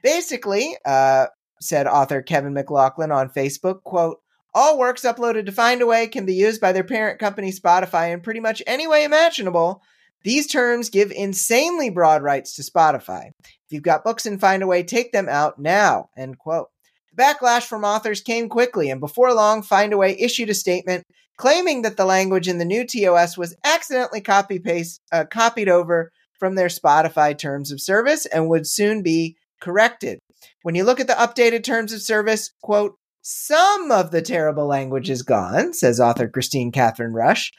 Basically, 0.02 0.76
uh, 0.84 1.28
said 1.62 1.88
author 1.88 2.22
Kevin 2.22 2.54
McLaughlin 2.54 3.12
on 3.12 3.30
Facebook, 3.30 3.84
quote, 3.84 4.18
all 4.56 4.78
works 4.78 5.04
uploaded 5.04 5.48
to 5.48 5.52
Findaway 5.52 6.12
can 6.12 6.26
be 6.26 6.36
used 6.36 6.62
by 6.62 6.72
their 6.72 6.84
parent 6.84 7.20
company 7.20 7.52
Spotify 7.52 8.14
in 8.14 8.22
pretty 8.22 8.40
much 8.40 8.62
any 8.68 8.88
way 8.88 9.04
imaginable. 9.04 9.82
These 10.24 10.48
terms 10.48 10.90
give 10.90 11.12
insanely 11.12 11.90
broad 11.90 12.24
rights 12.24 12.56
to 12.56 12.64
Spotify. 12.64 13.32
If 13.44 13.72
you've 13.72 13.84
got 13.84 14.04
books 14.04 14.26
in 14.26 14.40
Findaway, 14.40 14.86
take 14.88 15.12
them 15.12 15.28
out 15.28 15.60
now. 15.60 16.10
End 16.18 16.38
quote. 16.38 16.68
The 17.14 17.22
backlash 17.22 17.64
from 17.64 17.84
authors 17.84 18.22
came 18.22 18.50
quickly, 18.50 18.90
and 18.90 19.00
before 19.00 19.34
long, 19.34 19.62
Findaway 19.62 20.16
issued 20.18 20.50
a 20.50 20.54
statement 20.54 21.04
claiming 21.38 21.82
that 21.82 21.98
the 21.98 22.06
language 22.06 22.48
in 22.48 22.58
the 22.58 22.66
new 22.66 22.86
TOS 22.86 23.38
was 23.38 23.56
accidentally 23.64 24.22
copy 24.22 24.60
paste 24.60 25.02
uh, 25.12 25.26
copied 25.30 25.70
over 25.70 26.12
from 26.40 26.56
their 26.56 26.68
Spotify 26.68 27.38
terms 27.38 27.72
of 27.72 27.82
service 27.82 28.26
and 28.26 28.50
would 28.50 28.68
soon 28.68 29.02
be 29.02 29.36
corrected. 29.62 30.20
When 30.62 30.76
you 30.76 30.84
look 30.84 31.00
at 31.00 31.08
the 31.08 31.14
updated 31.14 31.64
terms 31.64 31.94
of 31.94 32.02
service, 32.02 32.52
quote, 32.62 32.96
some 33.22 33.92
of 33.92 34.12
the 34.12 34.22
terrible 34.22 34.68
language 34.68 35.10
is 35.10 35.22
gone, 35.22 35.74
says 35.74 36.00
author 36.00 36.28
Kristine 36.28 36.74
Kathryn 36.74 37.14
Rusch, 37.14 37.52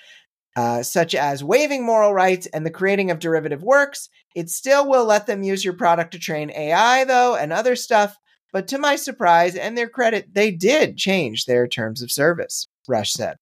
uh, 0.56 0.82
such 0.82 1.14
as 1.14 1.42
waiving 1.42 1.84
moral 1.84 2.12
rights 2.12 2.46
and 2.46 2.64
the 2.64 2.70
creating 2.70 3.11
of 3.11 3.18
derivative 3.18 3.62
works. 3.62 4.08
It 4.34 4.50
still 4.50 4.88
will 4.88 5.04
let 5.04 5.26
them 5.26 5.42
use 5.42 5.64
your 5.64 5.75
product 5.75 6.12
to 6.12 6.18
train 6.18 6.50
AI, 6.50 7.04
though, 7.04 7.37
and 7.37 7.52
other 7.52 7.76
stuff. 7.76 8.16
But 8.52 8.68
to 8.68 8.78
my 8.78 8.96
surprise 8.96 9.56
and 9.56 9.76
their 9.76 9.88
credit, 9.88 10.32
they 10.32 10.50
did 10.50 10.96
change 10.96 11.44
their 11.44 11.66
terms 11.66 12.02
of 12.02 12.12
service, 12.12 12.68
Rusch 12.88 13.12
said. 13.12 13.37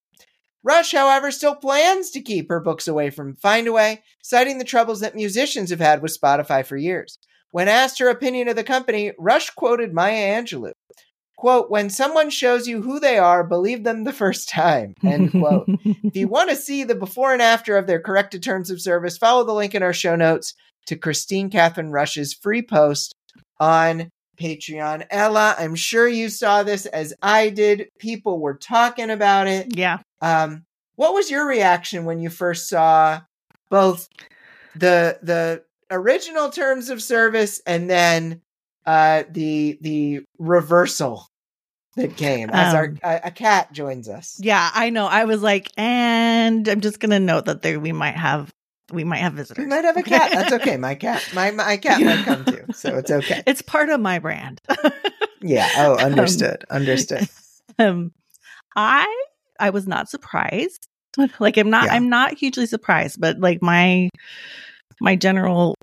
Rusch, 0.63 0.93
however, 0.93 1.31
still 1.31 1.57
plans 1.57 2.11
to 2.13 2.21
keep 2.21 2.49
her 2.49 2.61
books 2.61 2.87
away 2.87 3.11
from 3.11 3.37
Findaway, 3.37 3.99
citing 4.23 4.59
the 4.59 4.65
troubles 4.65 5.01
that 5.01 5.15
musicians 5.15 5.71
have 5.71 5.81
had 5.81 6.01
with 6.01 6.17
Spotify 6.19 6.65
for 6.65 6.77
years. 6.77 7.19
When 7.51 7.69
asked 7.69 7.99
her 7.99 8.09
opinion 8.09 8.49
of 8.49 8.57
the 8.57 8.65
company, 8.65 9.13
Rusch 9.19 9.55
quoted 9.55 9.93
Maya 9.93 10.41
Angelou. 10.41 10.72
Quote, 11.43 11.73
when 11.73 11.91
someone 11.91 12.31
shows 12.31 12.69
you 12.69 12.83
who 12.83 13.01
they 13.01 13.19
are, 13.19 13.43
believe 13.43 13.83
them 13.83 14.05
the 14.05 14.13
first 14.13 14.49
time. 14.49 14.95
End 15.03 15.33
quote. 15.33 15.65
if 15.85 16.15
you 16.15 16.29
want 16.29 16.51
to 16.51 16.55
see 16.55 16.85
the 16.85 16.95
before 16.95 17.33
and 17.33 17.43
after 17.43 17.77
of 17.77 17.89
their 17.89 17.99
corrected 17.99 18.45
terms 18.45 18.71
of 18.71 18.81
service, 18.81 19.19
follow 19.19 19.43
the 19.43 19.53
link 19.53 19.75
in 19.75 19.83
our 19.83 19.93
show 19.93 20.15
notes 20.15 20.55
to 20.87 20.95
Kristine 20.95 21.51
Kathryn 21.51 21.91
Rusch's 21.91 22.33
free 22.33 22.63
post 22.63 23.17
on 23.59 24.09
Patreon. 24.41 25.05
Ella, 25.11 25.57
I'm 25.59 25.75
sure 25.75 26.07
you 26.07 26.29
saw 26.29 26.63
this 26.63 26.87
as 26.87 27.13
I 27.23 27.49
did. 27.49 27.89
People 27.99 28.39
were 28.39 28.55
talking 28.55 29.11
about 29.11 29.49
it. 29.49 29.77
Yeah. 29.77 29.99
Um, 30.21 30.63
what 30.95 31.13
was 31.13 31.29
your 31.29 31.45
reaction 31.45 32.05
when 32.05 32.21
you 32.21 32.31
first 32.31 32.69
saw 32.69 33.21
both 33.69 34.09
the 34.77 35.19
the 35.25 35.65
original 35.91 36.51
terms 36.51 36.89
of 36.89 37.03
service 37.03 37.61
and 37.67 37.91
then 37.91 38.43
uh, 38.87 39.25
the 39.29 39.77
the 39.81 40.21
reversal 40.39 41.27
that 41.97 42.17
came 42.17 42.51
as 42.51 42.75
um, 42.75 42.77
our 42.77 42.95
a, 43.03 43.21
a, 43.25 43.31
cat 43.31 43.73
joins 43.73 44.09
us? 44.09 44.39
Yeah, 44.41 44.71
I 44.73 44.91
know. 44.91 45.07
I 45.07 45.25
was 45.25 45.43
like, 45.43 45.71
and 45.77 46.67
I'm 46.69 46.81
just 46.81 47.01
gonna 47.01 47.21
note 47.21 47.47
that 47.47 47.63
there 47.63 47.79
we 47.79 47.93
might 47.93 48.17
have 48.17 48.51
we 48.93 49.05
might 49.05 49.19
have 49.19 49.35
visitors. 49.35 49.63
We 49.63 49.69
might 49.69 49.85
have 49.85 49.97
a 49.97 50.03
cat. 50.03 50.31
That's 50.33 50.53
okay. 50.53 50.77
My 50.77 50.95
cat, 50.95 51.27
my 51.35 51.51
my 51.51 51.77
cat 51.83 52.01
might 52.01 52.25
come 52.25 52.45
too, 52.45 52.65
so 52.73 52.97
it's 52.97 53.11
okay. 53.11 53.43
It's 53.47 53.63
part 53.63 53.89
of 53.91 54.01
my 54.01 54.19
brand. 54.19 54.61
yeah. 55.41 55.69
Oh, 55.77 55.97
understood. 55.97 56.65
Um, 56.71 56.77
understood. 56.77 57.29
Um, 57.79 58.13
I 58.77 59.25
I 59.59 59.71
was 59.71 59.87
not 59.87 60.11
surprised. 60.11 60.87
Like 61.41 61.57
I'm 61.57 61.71
not 61.71 61.87
yeah. 61.87 61.95
I'm 61.95 62.11
not 62.11 62.35
hugely 62.35 62.67
surprised, 62.67 63.19
but 63.19 63.39
like 63.39 63.63
my 63.63 64.11
my 65.01 65.17
general 65.17 65.75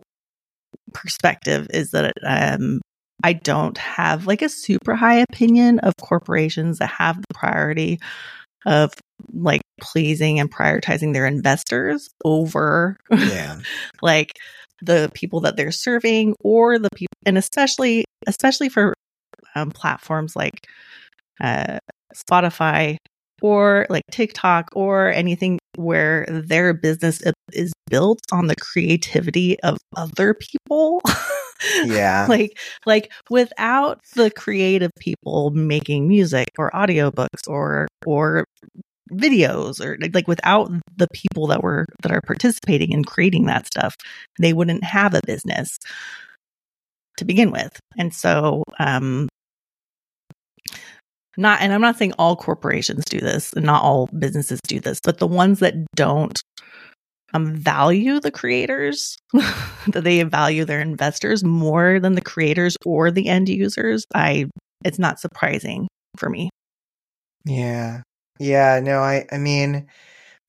perspective 0.93 1.67
is 1.73 1.91
that 1.91 2.13
um 2.23 2.79
I 3.23 3.33
don't 3.33 3.77
have 3.77 4.27
like 4.27 4.41
a 4.41 4.49
super 4.49 4.95
high 4.95 5.25
opinion 5.29 5.79
of 5.79 5.93
corporations 6.01 6.79
that 6.79 6.89
have 6.89 7.17
the 7.17 7.33
priority 7.33 7.99
of 8.65 8.93
like 9.33 9.61
pleasing 9.81 10.39
and 10.39 10.51
prioritizing 10.51 11.13
their 11.13 11.25
investors 11.25 12.09
over 12.23 12.97
yeah. 13.11 13.59
like 14.01 14.33
the 14.81 15.11
people 15.13 15.41
that 15.41 15.57
they're 15.57 15.71
serving 15.71 16.35
or 16.41 16.79
the 16.79 16.89
people 16.95 17.15
and 17.25 17.37
especially 17.37 18.05
especially 18.27 18.69
for 18.69 18.93
um, 19.55 19.71
platforms 19.71 20.35
like 20.35 20.67
uh, 21.41 21.79
Spotify 22.15 22.97
or 23.41 23.87
like 23.89 24.03
TikTok 24.11 24.69
or 24.73 25.11
anything 25.11 25.59
where 25.75 26.25
their 26.29 26.73
business 26.73 27.21
is 27.53 27.73
built 27.89 28.19
on 28.31 28.47
the 28.47 28.55
creativity 28.55 29.59
of 29.61 29.77
other 29.95 30.33
people. 30.33 31.01
yeah. 31.85 32.25
like 32.29 32.57
like 32.85 33.11
without 33.29 33.99
the 34.15 34.31
creative 34.31 34.91
people 34.99 35.51
making 35.51 36.07
music 36.07 36.49
or 36.57 36.71
audiobooks 36.71 37.47
or 37.47 37.87
or 38.05 38.45
videos 39.11 39.83
or 39.83 39.97
like 40.13 40.27
without 40.27 40.71
the 40.97 41.07
people 41.13 41.47
that 41.47 41.63
were 41.63 41.85
that 42.03 42.11
are 42.11 42.21
participating 42.21 42.91
in 42.91 43.03
creating 43.03 43.45
that 43.45 43.65
stuff, 43.67 43.95
they 44.39 44.53
wouldn't 44.53 44.83
have 44.83 45.13
a 45.13 45.21
business 45.25 45.77
to 47.17 47.25
begin 47.25 47.51
with. 47.51 47.79
And 47.97 48.13
so 48.13 48.63
um 48.79 49.27
not 51.37 51.61
and 51.61 51.71
i'm 51.73 51.81
not 51.81 51.97
saying 51.97 52.13
all 52.19 52.35
corporations 52.35 53.03
do 53.05 53.19
this 53.19 53.53
and 53.53 53.65
not 53.65 53.81
all 53.81 54.07
businesses 54.17 54.59
do 54.67 54.79
this 54.79 54.99
but 55.01 55.19
the 55.19 55.27
ones 55.27 55.59
that 55.59 55.73
don't 55.95 56.41
um, 57.33 57.55
value 57.55 58.19
the 58.19 58.31
creators 58.31 59.17
that 59.33 60.03
they 60.03 60.21
value 60.23 60.65
their 60.65 60.81
investors 60.81 61.43
more 61.43 61.99
than 61.99 62.15
the 62.15 62.21
creators 62.21 62.75
or 62.85 63.11
the 63.11 63.27
end 63.27 63.49
users 63.49 64.05
i 64.13 64.45
it's 64.85 64.99
not 64.99 65.19
surprising 65.19 65.87
for 66.17 66.29
me. 66.29 66.49
Yeah. 67.45 68.01
Yeah 68.39 68.79
no 68.81 68.99
i 68.99 69.25
i 69.31 69.37
mean 69.37 69.87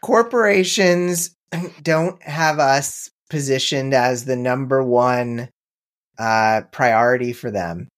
corporations 0.03 1.35
don't 1.83 2.23
have 2.23 2.59
us 2.59 3.11
positioned 3.29 3.95
as 3.95 4.25
the 4.25 4.37
number 4.37 4.83
one 4.83 5.49
uh 6.19 6.63
priority 6.73 7.33
for 7.33 7.51
them. 7.51 7.89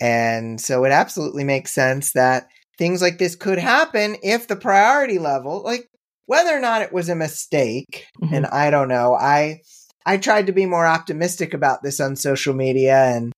And 0.00 0.60
so 0.60 0.84
it 0.84 0.90
absolutely 0.90 1.44
makes 1.44 1.72
sense 1.72 2.12
that 2.12 2.48
things 2.76 3.00
like 3.00 3.18
this 3.18 3.36
could 3.36 3.58
happen 3.58 4.16
if 4.22 4.48
the 4.48 4.56
priority 4.56 5.18
level, 5.18 5.62
like 5.62 5.86
whether 6.26 6.56
or 6.56 6.60
not 6.60 6.82
it 6.82 6.92
was 6.92 7.08
a 7.08 7.14
mistake, 7.14 8.06
mm-hmm. 8.22 8.34
and 8.34 8.46
I 8.46 8.70
don't 8.70 8.88
know. 8.88 9.14
I 9.14 9.60
I 10.04 10.16
tried 10.16 10.46
to 10.46 10.52
be 10.52 10.66
more 10.66 10.86
optimistic 10.86 11.54
about 11.54 11.82
this 11.82 12.00
on 12.00 12.16
social 12.16 12.54
media 12.54 12.96
and 12.96 13.32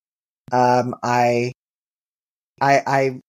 um 0.52 0.94
I 1.02 1.52
I 2.60 2.82
I 2.86 3.20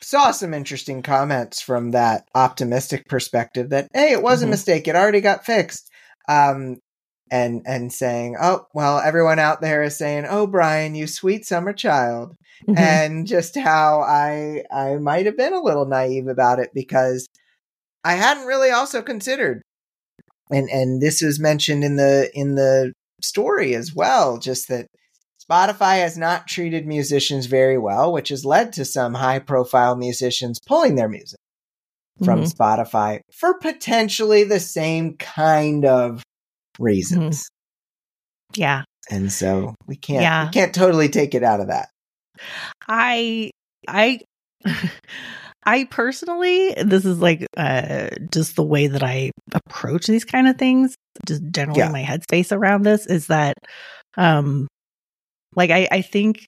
saw 0.00 0.32
some 0.32 0.54
interesting 0.54 1.02
comments 1.02 1.60
from 1.60 1.92
that 1.92 2.24
optimistic 2.34 3.06
perspective 3.08 3.70
that 3.70 3.88
hey, 3.92 4.12
it 4.12 4.22
was 4.22 4.40
mm-hmm. 4.40 4.48
a 4.48 4.50
mistake. 4.50 4.88
It 4.88 4.96
already 4.96 5.20
got 5.20 5.44
fixed. 5.44 5.88
Um 6.28 6.78
and 7.30 7.62
and 7.64 7.90
saying, 7.90 8.36
"Oh, 8.40 8.66
well, 8.74 8.98
everyone 8.98 9.38
out 9.38 9.62
there 9.62 9.82
is 9.82 9.96
saying, 9.96 10.26
"Oh, 10.28 10.46
Brian, 10.46 10.94
you 10.94 11.06
sweet 11.06 11.46
summer 11.46 11.72
child." 11.72 12.36
Mm-hmm. 12.68 12.78
And 12.78 13.26
just 13.26 13.56
how 13.56 14.02
I 14.02 14.64
I 14.70 14.96
might 14.96 15.26
have 15.26 15.36
been 15.36 15.54
a 15.54 15.62
little 15.62 15.86
naive 15.86 16.28
about 16.28 16.58
it 16.58 16.70
because 16.74 17.26
I 18.04 18.14
hadn't 18.14 18.46
really 18.46 18.70
also 18.70 19.02
considered 19.02 19.62
and 20.52 20.68
and 20.68 21.00
this 21.00 21.22
was 21.22 21.40
mentioned 21.40 21.82
in 21.82 21.96
the 21.96 22.30
in 22.34 22.54
the 22.54 22.92
story 23.22 23.74
as 23.74 23.94
well, 23.94 24.38
just 24.38 24.68
that 24.68 24.86
Spotify 25.50 25.98
has 26.00 26.16
not 26.16 26.46
treated 26.46 26.86
musicians 26.86 27.46
very 27.46 27.78
well, 27.78 28.12
which 28.12 28.28
has 28.28 28.44
led 28.44 28.72
to 28.74 28.84
some 28.84 29.14
high 29.14 29.38
profile 29.38 29.96
musicians 29.96 30.58
pulling 30.66 30.94
their 30.94 31.08
music 31.08 31.38
from 32.24 32.42
mm-hmm. 32.42 32.62
Spotify 32.62 33.20
for 33.32 33.58
potentially 33.58 34.44
the 34.44 34.60
same 34.60 35.16
kind 35.16 35.84
of 35.84 36.22
reasons. 36.78 37.40
Mm-hmm. 37.40 38.60
Yeah. 38.60 38.82
And 39.10 39.32
so 39.32 39.74
we 39.86 39.96
can't 39.96 40.22
yeah. 40.22 40.44
we 40.46 40.52
can't 40.52 40.74
totally 40.74 41.08
take 41.08 41.34
it 41.34 41.42
out 41.42 41.60
of 41.60 41.68
that. 41.68 41.88
I 42.86 43.50
I 43.88 44.20
I 45.64 45.84
personally 45.84 46.74
this 46.82 47.04
is 47.04 47.18
like 47.18 47.46
uh 47.56 48.08
just 48.32 48.56
the 48.56 48.64
way 48.64 48.88
that 48.88 49.02
I 49.02 49.30
approach 49.52 50.06
these 50.06 50.24
kind 50.24 50.48
of 50.48 50.58
things, 50.58 50.96
just 51.26 51.42
generally 51.50 51.80
yeah. 51.80 51.90
my 51.90 52.02
headspace 52.02 52.50
around 52.50 52.82
this 52.82 53.06
is 53.06 53.28
that 53.28 53.54
um 54.16 54.66
like 55.54 55.70
I 55.70 55.88
I 55.90 56.02
think 56.02 56.46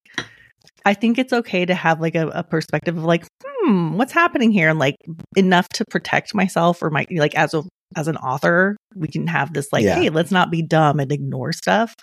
I 0.84 0.94
think 0.94 1.18
it's 1.18 1.32
okay 1.32 1.64
to 1.64 1.74
have 1.74 2.00
like 2.00 2.14
a, 2.14 2.28
a, 2.28 2.42
perspective 2.42 2.98
of 2.98 3.04
like, 3.04 3.26
hmm, 3.42 3.94
what's 3.94 4.12
happening 4.12 4.50
here? 4.50 4.68
And 4.68 4.78
like 4.78 4.96
enough 5.34 5.68
to 5.70 5.84
protect 5.90 6.34
myself 6.34 6.82
or 6.82 6.90
my 6.90 7.06
like 7.10 7.34
as 7.34 7.54
a 7.54 7.62
as 7.96 8.08
an 8.08 8.16
author, 8.18 8.76
we 8.94 9.08
can 9.08 9.26
have 9.26 9.52
this 9.52 9.72
like, 9.72 9.84
yeah. 9.84 9.96
hey, 9.96 10.10
let's 10.10 10.30
not 10.30 10.50
be 10.50 10.62
dumb 10.62 11.00
and 11.00 11.10
ignore 11.10 11.52
stuff. 11.52 11.94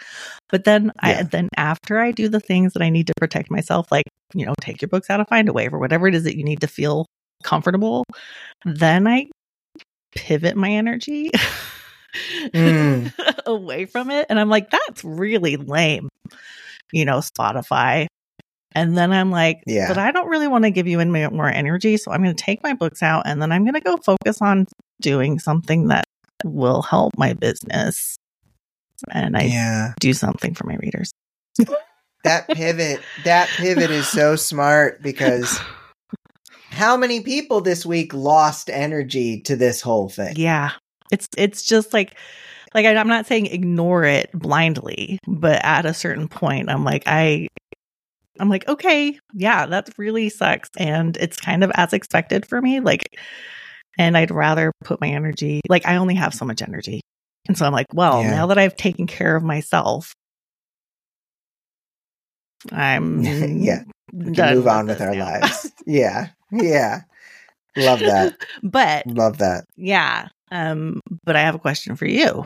But 0.50 0.64
then 0.64 0.92
yeah. 1.04 1.20
I 1.20 1.24
then 1.24 1.50
after 1.58 2.00
I 2.00 2.12
do 2.12 2.30
the 2.30 2.40
things 2.40 2.74
that 2.74 2.82
I 2.82 2.90
need 2.90 3.08
to 3.08 3.14
protect 3.18 3.52
myself, 3.52 3.92
like, 3.92 4.06
you 4.34 4.46
know, 4.46 4.54
take 4.62 4.82
your 4.82 4.90
books 4.90 5.10
out 5.10 5.20
of 5.20 5.28
Findaway 5.28 5.72
or 5.72 5.80
whatever 5.80 6.08
it 6.08 6.16
is 6.16 6.24
that 6.24 6.38
you 6.38 6.44
need 6.44 6.62
to 6.62 6.68
feel 6.68 7.06
comfortable, 7.44 8.04
then 8.66 9.08
I 9.08 9.28
pivot 10.16 10.56
my 10.56 10.72
energy 10.72 11.32
mm. 12.14 13.14
away 13.46 13.86
from 13.86 14.12
it. 14.12 14.28
And 14.30 14.40
I'm 14.40 14.50
like, 14.50 14.70
that's 14.70 15.04
really 15.04 15.58
lame. 15.58 16.10
You 16.92 17.06
know, 17.06 17.20
Spotify. 17.20 18.08
And 18.74 18.98
then 18.98 19.12
I'm 19.12 19.32
like, 19.32 19.64
yeah. 19.68 19.88
but 19.88 19.98
I 19.98 20.12
don't 20.12 20.30
really 20.30 20.48
want 20.48 20.64
to 20.64 20.72
give 20.72 20.88
you 20.88 21.00
any 21.00 21.28
more 21.30 21.50
energy. 21.50 21.98
So 21.98 22.12
I'm 22.12 22.24
going 22.24 22.36
to 22.36 22.44
take 22.44 22.64
my 22.64 22.74
books 22.74 23.04
out 23.04 23.24
and 23.26 23.42
then 23.42 23.52
I'm 23.52 23.64
going 23.64 23.74
to 23.74 23.82
go 23.82 23.98
focus 23.98 24.42
on 24.42 24.66
doing 25.02 25.40
something 25.40 25.88
that 25.88 26.06
will 26.46 26.82
help 26.82 27.18
my 27.18 27.34
business. 27.34 28.18
And 29.10 29.36
I 29.36 29.44
yeah. 29.44 29.94
do 30.00 30.14
something 30.14 30.54
for 30.54 30.68
my 30.68 30.76
readers. 30.76 31.12
that 32.24 32.48
pivot, 32.48 33.02
that 33.26 33.50
pivot 33.50 33.92
is 33.92 34.08
so 34.08 34.36
smart 34.36 35.02
because 35.02 35.60
how 36.70 36.96
many 36.96 37.22
people 37.22 37.62
this 37.62 37.86
week 37.86 38.14
lost 38.14 38.70
energy 38.70 39.42
to 39.42 39.56
this 39.56 39.82
whole 39.82 40.08
thing? 40.08 40.36
Yeah. 40.38 40.72
It's 41.12 41.28
it's 41.38 41.64
just 41.64 41.94
like 41.94 42.16
like 42.74 42.86
I'm 42.86 43.08
not 43.08 43.26
saying 43.26 43.48
ignore 43.48 44.06
it 44.06 44.30
blindly, 44.34 45.20
but 45.28 45.60
at 45.66 45.86
a 45.86 45.94
certain 45.94 46.30
point 46.30 46.70
I'm 46.70 46.86
like 46.86 47.04
I 47.06 47.50
I'm 48.42 48.50
like, 48.50 48.68
okay, 48.68 49.20
yeah, 49.34 49.68
that 49.68 49.90
really 49.98 50.28
sucks. 50.30 50.70
And 50.76 51.16
it's 51.18 51.38
kind 51.38 51.64
of 51.64 51.72
as 51.76 51.94
expected 51.94 52.46
for 52.48 52.60
me. 52.60 52.80
Like, 52.80 53.20
and 54.00 54.18
I'd 54.18 54.32
rather 54.32 54.72
put 54.84 55.00
my 55.00 55.10
energy, 55.10 55.62
like, 55.70 55.86
I 55.86 55.98
only 55.98 56.16
have 56.16 56.34
so 56.34 56.44
much 56.44 56.64
energy. 56.64 57.02
And 57.48 57.56
so 57.56 57.68
I'm 57.68 57.72
like, 57.72 57.94
well, 57.94 58.24
yeah. 58.24 58.32
now 58.32 58.48
that 58.48 58.58
I've 58.58 58.76
taken 58.76 59.06
care 59.06 59.36
of 59.36 59.44
myself, 59.44 60.14
I'm 62.72 63.22
yeah, 63.24 63.84
move 64.12 64.68
on 64.68 64.88
with 64.88 65.02
our 65.02 65.14
now. 65.14 65.26
lives. 65.26 65.72
yeah, 65.86 66.30
yeah, 66.52 67.02
love 67.78 68.00
that. 68.00 68.34
But 68.64 69.06
love 69.06 69.38
that. 69.38 69.66
Yeah, 69.78 70.30
um, 70.50 71.00
but 71.24 71.36
I 71.36 71.42
have 71.42 71.56
a 71.56 71.60
question 71.60 71.96
for 71.96 72.06
you. 72.06 72.46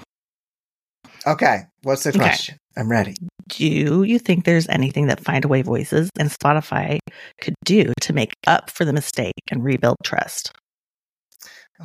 Okay, 1.25 1.63
what's 1.83 2.03
the 2.03 2.11
question? 2.11 2.55
Okay. 2.55 2.59
I'm 2.81 2.91
ready. 2.91 3.15
Do 3.47 4.03
you 4.03 4.19
think 4.19 4.45
there's 4.45 4.67
anything 4.69 5.07
that 5.07 5.19
Find 5.19 5.43
Findaway 5.43 5.63
Voices 5.63 6.09
and 6.17 6.29
Spotify 6.29 6.99
could 7.41 7.53
do 7.63 7.93
to 8.01 8.13
make 8.13 8.33
up 8.47 8.69
for 8.69 8.85
the 8.85 8.93
mistake 8.93 9.33
and 9.51 9.63
rebuild 9.63 9.97
trust? 10.03 10.51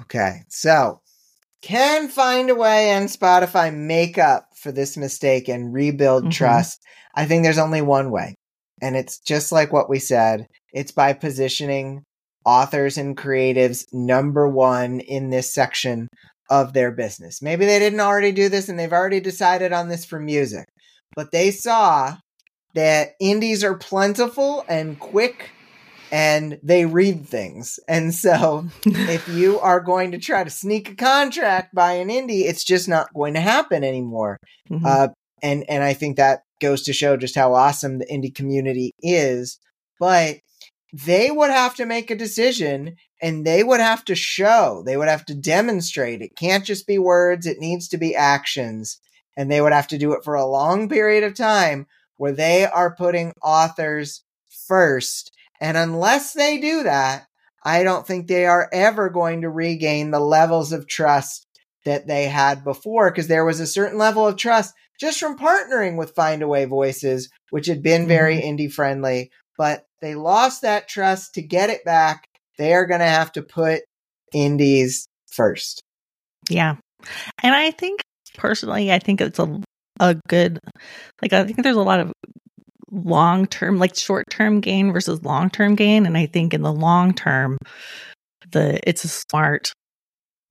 Okay, 0.03 0.43
so 0.49 1.01
can 1.63 2.09
Find 2.09 2.49
Findaway 2.49 2.87
and 2.87 3.09
Spotify 3.09 3.75
make 3.75 4.17
up 4.17 4.47
for 4.57 4.73
this 4.73 4.97
mistake 4.97 5.49
and 5.49 5.73
rebuild 5.73 6.25
mm-hmm. 6.25 6.31
trust? 6.31 6.81
I 7.15 7.27
think 7.27 7.43
there's 7.43 7.59
only 7.59 7.83
one 7.83 8.11
way. 8.11 8.35
And 8.81 8.97
it's 8.97 9.19
just 9.19 9.53
like 9.53 9.73
what 9.73 9.91
we 9.91 9.99
said 9.99 10.47
it's 10.73 10.93
by 10.93 11.13
positioning 11.13 12.05
authors 12.45 12.97
and 12.97 13.17
creatives 13.17 13.85
number 13.93 14.49
one 14.49 15.01
in 15.01 15.31
this 15.31 15.53
section 15.53 16.09
of 16.49 16.73
their 16.73 16.91
business. 16.91 17.43
Maybe 17.43 17.67
they 17.67 17.79
didn't 17.79 18.01
already 18.01 18.33
do 18.33 18.49
this 18.49 18.69
and 18.69 18.79
they've 18.79 18.93
already 18.93 19.21
decided 19.21 19.73
on 19.73 19.89
this 19.89 20.05
for 20.05 20.19
music, 20.19 20.67
but 21.15 21.33
they 21.33 21.51
saw 21.51 22.17
that 22.75 23.15
indies 23.21 23.65
are 23.65 23.77
plentiful 23.77 24.65
and 24.69 24.99
quick 24.99 25.51
and 26.13 26.59
they 26.63 26.87
read 26.87 27.27
things. 27.27 27.79
And 27.89 28.15
so 28.15 28.67
if 28.85 29.29
you 29.29 29.61
are 29.61 29.81
going 29.81 30.13
to 30.13 30.19
try 30.19 30.45
to 30.45 30.51
sneak 30.51 30.91
a 30.91 30.97
contract 30.97 31.75
by 31.75 31.93
an 31.95 32.09
indie, 32.09 32.43
it's 32.43 32.65
just 32.65 32.89
not 32.89 33.15
going 33.15 33.35
to 33.35 33.41
happen 33.41 33.85
anymore. 33.85 34.39
Mm-hmm. 34.71 34.85
Uh, 34.87 35.09
and, 35.43 35.65
and 35.69 35.83
I 35.83 35.95
think 35.95 36.17
that 36.17 36.41
goes 36.61 36.83
to 36.83 36.93
show 36.93 37.17
just 37.17 37.35
how 37.35 37.55
awesome 37.55 37.99
the 37.99 38.07
indie 38.07 38.35
community 38.35 38.93
is. 39.01 39.59
But 39.99 40.39
they 40.93 41.31
would 41.31 41.51
have 41.51 41.77
to 41.77 41.87
make 41.87 42.11
a 42.11 42.17
decision 42.17 42.97
and 43.23 43.47
they 43.47 43.63
would 43.63 43.81
have 43.81 44.05
to 44.07 44.15
show, 44.15 44.83
they 44.85 44.97
would 44.97 45.09
have 45.09 45.25
to 45.27 45.35
demonstrate. 45.35 46.23
It 46.23 46.37
can't 46.37 46.65
just 46.65 46.87
be 46.87 46.99
words, 46.99 47.47
it 47.47 47.59
needs 47.59 47.89
to 47.89 47.99
be 47.99 48.17
actions. 48.17 48.99
And 49.37 49.51
they 49.51 49.61
would 49.61 49.73
have 49.73 49.89
to 49.89 49.99
do 49.99 50.13
it 50.13 50.25
for 50.25 50.35
a 50.35 50.47
long 50.47 50.89
period 50.89 51.25
of 51.25 51.35
time 51.35 51.87
where 52.17 52.33
they 52.33 52.67
are 52.67 52.95
putting 52.95 53.33
authors 53.43 54.23
first. 54.67 55.33
And 55.61 55.77
unless 55.77 56.33
they 56.33 56.59
do 56.59 56.83
that, 56.83 57.27
I 57.65 57.83
don't 57.83 58.07
think 58.07 58.27
they 58.27 58.47
are 58.47 58.69
ever 58.73 59.11
going 59.11 59.43
to 59.43 59.51
regain 59.51 60.11
the 60.11 60.21
levels 60.21 60.73
of 60.73 60.87
trust 60.87 61.47
that 61.85 62.07
they 62.07 62.27
had 62.27 62.65
before 62.65 63.11
because 63.11 63.29
there 63.29 63.45
was 63.45 63.61
a 63.61 63.67
certain 63.67 63.99
level 63.99 64.27
of 64.27 64.37
trust 64.37 64.75
just 64.99 65.19
from 65.19 65.39
partnering 65.39 65.97
with 65.97 66.15
Findaway 66.15 66.69
Voices, 66.69 67.31
which 67.51 67.67
had 67.67 67.83
been 67.83 68.07
very 68.07 68.37
mm-hmm. 68.37 68.57
indie 68.57 68.73
friendly. 68.73 69.31
But 69.57 69.87
they 70.01 70.15
lost 70.15 70.63
that 70.63 70.89
trust 70.89 71.35
to 71.35 71.43
get 71.43 71.71
it 71.71 71.85
back 71.85 72.27
they 72.61 72.75
are 72.75 72.85
going 72.85 73.01
to 73.01 73.07
have 73.07 73.33
to 73.33 73.43
put 73.43 73.81
indies 74.35 75.07
first. 75.33 75.83
Yeah. 76.51 76.77
And 77.43 77.55
I 77.55 77.71
think 77.71 78.03
personally, 78.37 78.93
I 78.93 78.99
think 78.99 79.21
it's 79.21 79.39
a, 79.39 79.61
a 79.99 80.15
good, 80.29 80.59
like, 81.23 81.33
I 81.33 81.45
think 81.45 81.63
there's 81.63 81.77
a 81.77 81.83
lot 81.83 82.01
of 82.01 82.13
long 82.91 83.47
term, 83.47 83.79
like 83.79 83.97
short 83.97 84.29
term 84.31 84.61
gain 84.61 84.93
versus 84.93 85.23
long 85.23 85.51
term 85.51 85.75
gain. 85.75 86.07
And 86.07 86.17
I 86.17 86.27
think 86.27 86.55
in 86.55 86.63
the 86.63 86.73
long 86.73 87.15
term, 87.15 87.59
the, 88.53 88.81
it's 88.89 89.05
a 89.05 89.09
smart, 89.09 89.73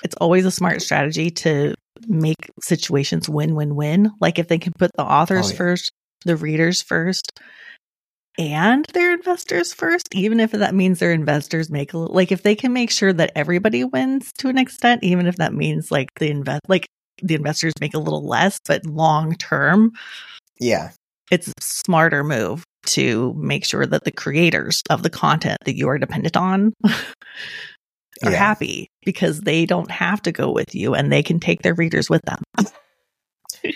it's 0.04 0.16
always 0.16 0.46
a 0.46 0.52
smart 0.52 0.82
strategy 0.82 1.30
to 1.32 1.76
make 2.08 2.50
situations 2.62 3.28
win 3.28 3.56
win 3.56 3.76
win. 3.76 4.12
Like 4.22 4.40
if 4.40 4.48
they 4.48 4.58
can 4.58 4.74
put 4.78 4.92
the 4.96 5.04
authors 5.04 5.48
oh, 5.48 5.50
yeah. 5.52 5.58
first, 5.58 5.92
the 6.26 6.38
readers 6.38 6.82
first, 6.82 7.32
and 8.38 8.86
their 8.94 9.14
investors 9.14 9.74
first, 9.74 10.08
even 10.14 10.40
if 10.40 10.52
that 10.52 10.74
means 10.74 11.00
their 11.00 11.12
investors 11.12 11.70
make 11.70 11.94
a 11.94 11.98
like 11.98 12.32
if 12.32 12.42
they 12.42 12.56
can 12.56 12.72
make 12.72 12.90
sure 12.90 13.12
that 13.12 13.34
everybody 13.36 13.84
wins 13.84 14.32
to 14.38 14.48
an 14.48 14.58
extent, 14.58 15.04
even 15.04 15.28
if 15.28 15.36
that 15.38 15.54
means 15.54 15.92
like 15.92 16.08
the 16.16 16.30
invest 16.30 16.62
like 16.70 16.88
the 17.22 17.36
investors 17.36 17.74
make 17.80 17.94
a 17.94 18.00
little 18.00 18.26
less, 18.26 18.60
but 18.66 18.86
long 18.86 19.36
term, 19.36 19.92
yeah, 20.60 20.92
it's 21.32 21.48
a 21.48 21.54
smarter 21.60 22.24
move 22.24 22.64
to 22.86 23.34
make 23.36 23.66
sure 23.66 23.86
that 23.86 24.04
the 24.04 24.12
creators 24.12 24.82
of 24.90 25.04
the 25.04 25.10
content 25.10 25.58
that 25.66 25.76
you 25.76 25.88
are 25.90 25.98
dependent 25.98 26.38
on 26.38 26.74
are 26.86 26.94
yeah. 28.24 28.30
happy 28.32 28.90
because 29.06 29.42
they 29.42 29.66
don't 29.66 29.92
have 29.92 30.22
to 30.22 30.32
go 30.32 30.52
with 30.52 30.74
you 30.74 30.94
and 30.96 31.12
they 31.12 31.22
can 31.22 31.40
take 31.40 31.62
their 31.62 31.76
readers 31.76 32.10
with 32.10 32.22
them 32.24 32.42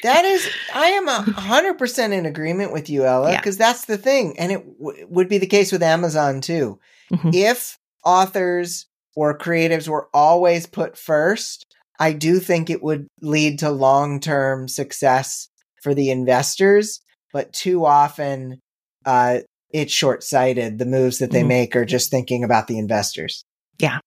that 0.01 0.25
is, 0.25 0.49
I 0.73 0.87
am 0.87 1.07
a 1.07 1.21
hundred 1.21 1.77
percent 1.77 2.13
in 2.13 2.25
agreement 2.25 2.71
with 2.71 2.89
you, 2.89 3.05
Ella, 3.05 3.35
because 3.35 3.57
yeah. 3.57 3.67
that's 3.67 3.85
the 3.85 3.97
thing, 3.97 4.37
and 4.39 4.51
it 4.51 4.79
w- 4.79 5.07
would 5.09 5.29
be 5.29 5.37
the 5.37 5.47
case 5.47 5.71
with 5.71 5.83
Amazon 5.83 6.41
too. 6.41 6.79
Mm-hmm. 7.11 7.29
If 7.33 7.77
authors 8.03 8.87
or 9.15 9.37
creatives 9.37 9.87
were 9.87 10.09
always 10.13 10.65
put 10.65 10.97
first, 10.97 11.72
I 12.03 12.11
do 12.11 12.41
think 12.41 12.69
it 12.69 12.83
would 12.83 13.07
lead 13.21 13.59
to 13.59 13.71
long 13.71 14.19
term 14.19 14.67
success 14.67 15.47
for 15.81 15.93
the 15.93 16.11
investors. 16.11 16.99
But 17.31 17.53
too 17.53 17.85
often, 17.85 18.59
uh, 19.05 19.39
it's 19.71 19.93
short 19.93 20.21
sighted. 20.21 20.79
The 20.79 20.85
moves 20.85 21.19
that 21.19 21.31
they 21.31 21.39
mm-hmm. 21.39 21.47
make 21.47 21.75
are 21.77 21.85
just 21.85 22.11
thinking 22.11 22.43
about 22.43 22.67
the 22.67 22.77
investors. 22.77 23.45
Yeah. 23.79 23.99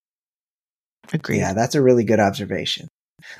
Agreed. 1.11 1.38
Yeah, 1.38 1.54
that's 1.54 1.74
a 1.74 1.80
really 1.80 2.04
good 2.04 2.20
observation. 2.20 2.88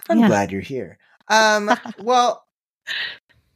I'm 0.09 0.21
yeah. 0.21 0.29
glad 0.29 0.51
you're 0.51 0.63
here. 0.63 0.97
Um, 1.29 1.71
well, 1.99 2.43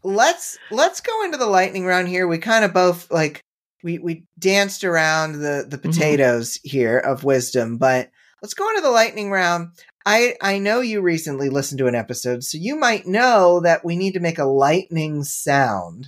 let's 0.03 0.59
let's 0.71 1.01
go 1.01 1.25
into 1.25 1.39
the 1.39 1.47
lightning 1.47 1.87
round 1.87 2.09
here. 2.09 2.29
We 2.29 2.37
kind 2.37 2.63
of 2.63 2.75
both 2.75 3.11
like 3.11 3.41
we 3.83 3.99
we 3.99 4.25
danced 4.39 4.85
around 4.85 5.33
the 5.33 5.65
the 5.67 5.79
mm-hmm. 5.79 5.91
potatoes 5.91 6.59
mm-hmm. 6.59 6.69
here 6.69 6.99
of 6.99 7.25
wisdom, 7.25 7.79
but 7.79 8.11
let's 8.43 8.55
go 8.55 8.69
into 8.69 8.83
the 8.83 8.91
lightning 8.91 9.31
round. 9.31 9.71
I 10.07 10.35
I 10.41 10.59
know 10.59 10.81
you 10.81 11.01
recently 11.01 11.49
listened 11.49 11.79
to 11.79 11.87
an 11.87 11.95
episode, 11.95 12.43
so 12.45 12.59
you 12.59 12.77
might 12.77 13.07
know 13.07 13.61
that 13.61 13.85
we 13.85 13.97
need 13.97 14.15
to 14.15 14.21
make 14.21 14.39
a 14.39 14.45
lightning 14.45 15.25
sound. 15.25 16.07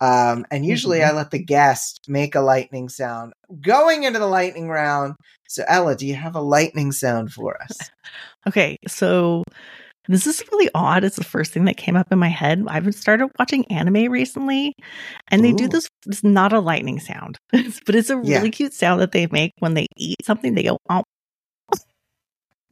Um, 0.00 0.46
and 0.50 0.64
usually 0.64 1.00
mm-hmm. 1.00 1.14
I 1.14 1.18
let 1.18 1.32
the 1.32 1.42
guest 1.42 2.04
make 2.08 2.34
a 2.34 2.40
lightning 2.40 2.88
sound. 2.88 3.32
Going 3.60 4.04
into 4.04 4.18
the 4.18 4.26
lightning 4.26 4.68
round. 4.68 5.14
So 5.48 5.64
Ella, 5.66 5.96
do 5.96 6.06
you 6.06 6.14
have 6.14 6.36
a 6.36 6.40
lightning 6.40 6.92
sound 6.92 7.32
for 7.32 7.60
us? 7.60 7.78
Okay, 8.46 8.78
so 8.86 9.42
this 10.08 10.26
is 10.26 10.42
really 10.50 10.70
odd. 10.74 11.04
It's 11.04 11.16
the 11.16 11.24
first 11.24 11.52
thing 11.52 11.66
that 11.66 11.76
came 11.76 11.96
up 11.96 12.10
in 12.10 12.18
my 12.18 12.28
head. 12.28 12.64
I've 12.66 12.94
started 12.94 13.28
watching 13.38 13.70
anime 13.70 14.10
recently, 14.10 14.72
and 15.28 15.44
they 15.44 15.50
Ooh. 15.50 15.56
do 15.56 15.68
this. 15.68 15.86
It's 16.06 16.24
not 16.24 16.54
a 16.54 16.60
lightning 16.60 16.98
sound, 16.98 17.36
but 17.52 17.94
it's 17.94 18.08
a 18.08 18.16
really 18.16 18.30
yeah. 18.30 18.48
cute 18.48 18.72
sound 18.72 19.02
that 19.02 19.12
they 19.12 19.26
make 19.26 19.52
when 19.58 19.74
they 19.74 19.86
eat 19.98 20.24
something. 20.24 20.54
They 20.54 20.62
go, 20.62 20.78
oh. 20.88 21.02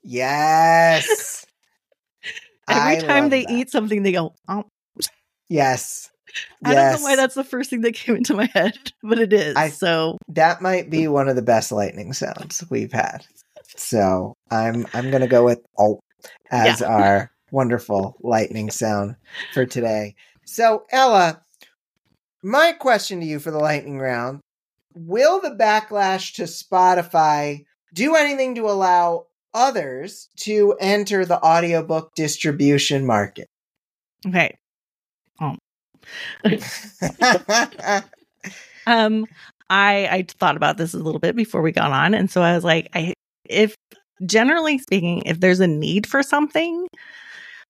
Yes. 0.07 1.45
Every 2.69 2.97
I 2.97 3.01
time 3.01 3.29
they 3.29 3.45
that. 3.45 3.51
eat 3.51 3.71
something, 3.71 4.03
they 4.03 4.13
go, 4.13 4.35
oh. 4.49 4.65
Yes. 5.49 6.11
I 6.65 6.73
yes. 6.73 6.93
don't 6.93 7.01
know 7.01 7.09
why 7.09 7.17
that's 7.17 7.35
the 7.35 7.45
first 7.45 7.71
thing 7.71 7.81
that 7.83 7.95
came 7.95 8.17
into 8.17 8.35
my 8.35 8.47
head, 8.53 8.77
but 9.03 9.19
it 9.19 9.33
is. 9.33 9.57
I, 9.57 9.69
so 9.69 10.19
that 10.29 10.63
might 10.63 10.91
be 10.91 11.09
one 11.09 11.29
of 11.29 11.37
the 11.37 11.43
best 11.43 11.73
lightning 11.73 12.13
sounds 12.13 12.65
we've 12.71 12.93
had. 12.93 13.27
So 13.77 14.35
I'm 14.51 14.87
I'm 14.93 15.11
gonna 15.11 15.29
go 15.29 15.45
with 15.45 15.61
oh 15.79 16.01
as 16.51 16.81
yeah. 16.81 16.87
our 16.87 17.31
wonderful 17.51 18.17
lightning 18.21 18.71
sound 18.71 19.17
for 19.53 19.67
today. 19.67 20.15
So, 20.45 20.85
Ella, 20.91 21.43
my 22.43 22.73
question 22.73 23.21
to 23.21 23.27
you 23.27 23.39
for 23.39 23.51
the 23.51 23.59
lightning 23.59 23.99
round 23.99 24.41
Will 24.95 25.41
the 25.41 25.51
backlash 25.51 26.35
to 26.35 26.45
Spotify 26.45 27.65
do 27.93 28.15
anything 28.15 28.55
to 28.55 28.69
allow 28.69 29.27
others 29.57 30.29
to 30.37 30.77
enter 30.79 31.25
the 31.25 31.41
audiobook 31.43 32.15
distribution 32.15 33.05
market? 33.05 33.49
Okay. 34.27 34.57
Oh. 35.41 35.57
um 38.87 39.27
I 39.69 40.07
I 40.07 40.27
thought 40.39 40.57
about 40.57 40.77
this 40.77 40.95
a 40.95 40.99
little 40.99 41.19
bit 41.19 41.35
before 41.35 41.63
we 41.63 41.73
got 41.73 41.91
on 41.91 42.15
and 42.15 42.31
so 42.31 42.43
I 42.43 42.55
was 42.55 42.63
like 42.63 42.89
I 42.95 43.15
if 43.49 43.75
generally 44.25 44.79
speaking, 44.79 45.23
if 45.27 45.41
there's 45.41 45.61
a 45.61 45.67
need 45.67 46.07
for 46.07 46.23
something, 46.23 46.87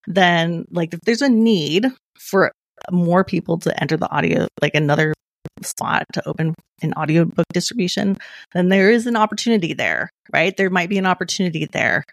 then 0.07 0.67
like 0.71 0.95
if 0.95 1.01
there's 1.01 1.23
a 1.23 1.29
need 1.29 1.87
for 2.19 2.53
more 2.91 3.25
people 3.25 3.59
to 3.59 3.81
enter 3.81 3.97
the 3.97 4.11
audio, 4.11 4.47
like 4.63 4.75
another 4.75 5.15
spot 5.63 6.05
to 6.13 6.29
open 6.29 6.55
an 6.83 6.93
audiobook 6.95 7.47
distribution, 7.53 8.17
then 8.53 8.69
there 8.69 8.91
is 8.91 9.07
an 9.07 9.17
opportunity 9.17 9.73
there, 9.73 10.11
right? 10.33 10.57
There 10.57 10.71
might 10.71 10.89
be 10.89 10.99
an 10.99 11.07
opportunity 11.07 11.67
there 11.67 12.05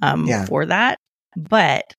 um, 0.00 0.26
yeah. 0.26 0.44
for 0.44 0.66
that. 0.66 0.98
But 1.36 1.94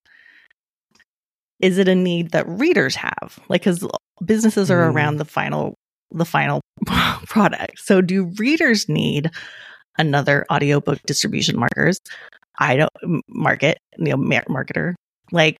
is 1.60 1.78
it 1.78 1.88
a 1.88 1.96
need 1.96 2.32
that 2.32 2.48
readers 2.48 2.96
have? 2.96 3.40
Like, 3.50 3.62
because 3.62 3.88
businesses 4.24 4.70
are 4.70 4.90
mm. 4.90 4.94
around 4.94 5.18
the 5.18 5.26
final 5.26 5.76
the 6.12 6.26
final 6.26 6.62
product. 6.86 7.80
So 7.80 8.02
do 8.02 8.26
readers 8.38 8.88
need 8.88 9.32
another 9.98 10.46
audiobook 10.52 11.02
distribution 11.08 11.58
markers? 11.58 12.00
I 12.60 12.76
don't 12.76 13.24
market, 13.28 13.80
you 13.98 14.16
know, 14.16 14.18
marketer. 14.18 14.94
Like 15.32 15.58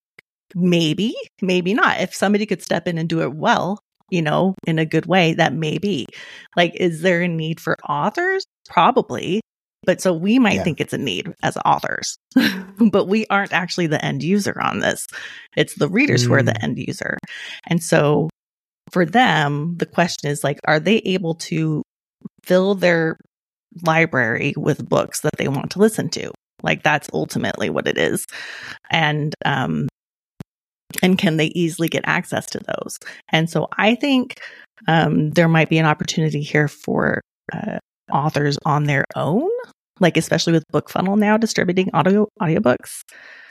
maybe, 0.54 1.14
maybe 1.42 1.74
not. 1.74 2.00
If 2.00 2.14
somebody 2.14 2.46
could 2.46 2.62
step 2.62 2.86
in 2.86 2.98
and 2.98 3.08
do 3.08 3.22
it 3.22 3.34
well, 3.34 3.80
you 4.10 4.22
know, 4.22 4.54
in 4.66 4.78
a 4.78 4.86
good 4.86 5.06
way, 5.06 5.34
that 5.34 5.54
may 5.54 5.78
be. 5.78 6.06
Like, 6.56 6.74
is 6.76 7.02
there 7.02 7.22
a 7.22 7.28
need 7.28 7.60
for 7.60 7.76
authors? 7.88 8.44
Probably. 8.68 9.40
But 9.84 10.00
so 10.00 10.14
we 10.14 10.38
might 10.38 10.56
yeah. 10.56 10.62
think 10.62 10.80
it's 10.80 10.92
a 10.92 10.98
need 10.98 11.32
as 11.42 11.58
authors, 11.64 12.16
but 12.78 13.06
we 13.06 13.26
aren't 13.28 13.52
actually 13.52 13.86
the 13.86 14.02
end 14.02 14.22
user 14.22 14.58
on 14.60 14.80
this. 14.80 15.06
It's 15.56 15.74
the 15.74 15.88
readers 15.88 16.24
mm. 16.24 16.28
who 16.28 16.34
are 16.34 16.42
the 16.42 16.52
mm. 16.52 16.62
end 16.62 16.78
user. 16.78 17.18
And 17.66 17.82
so 17.82 18.30
for 18.90 19.04
them, 19.04 19.76
the 19.76 19.86
question 19.86 20.30
is 20.30 20.42
like, 20.42 20.58
are 20.64 20.80
they 20.80 20.96
able 20.98 21.34
to 21.34 21.82
fill 22.42 22.74
their 22.74 23.18
library 23.84 24.54
with 24.56 24.88
books 24.88 25.20
that 25.20 25.36
they 25.36 25.48
want 25.48 25.72
to 25.72 25.78
listen 25.80 26.08
to? 26.10 26.30
Like 26.62 26.82
that's 26.82 27.10
ultimately 27.12 27.68
what 27.68 27.86
it 27.86 27.98
is. 27.98 28.26
And, 28.90 29.34
um, 29.44 29.88
and 31.04 31.18
can 31.18 31.36
they 31.36 31.46
easily 31.46 31.88
get 31.88 32.02
access 32.06 32.46
to 32.46 32.60
those? 32.60 32.98
And 33.30 33.48
so 33.48 33.68
I 33.78 33.94
think, 33.94 34.40
um, 34.88 35.30
there 35.30 35.48
might 35.48 35.68
be 35.68 35.78
an 35.78 35.86
opportunity 35.86 36.42
here 36.42 36.68
for, 36.68 37.20
uh, 37.52 37.78
authors 38.12 38.58
on 38.66 38.84
their 38.84 39.04
own 39.14 39.48
like 40.00 40.16
especially 40.16 40.52
with 40.52 40.64
BookFunnel 40.72 41.18
now 41.18 41.36
distributing 41.36 41.90
audio 41.94 42.28
audiobooks. 42.40 43.02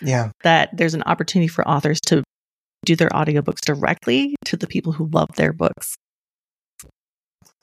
Yeah. 0.01 0.31
That 0.43 0.69
there's 0.73 0.93
an 0.93 1.03
opportunity 1.03 1.47
for 1.47 1.67
authors 1.67 1.99
to 2.07 2.23
do 2.85 2.95
their 2.95 3.09
audiobooks 3.09 3.61
directly 3.61 4.35
to 4.45 4.57
the 4.57 4.67
people 4.67 4.91
who 4.91 5.09
love 5.11 5.29
their 5.35 5.53
books. 5.53 5.95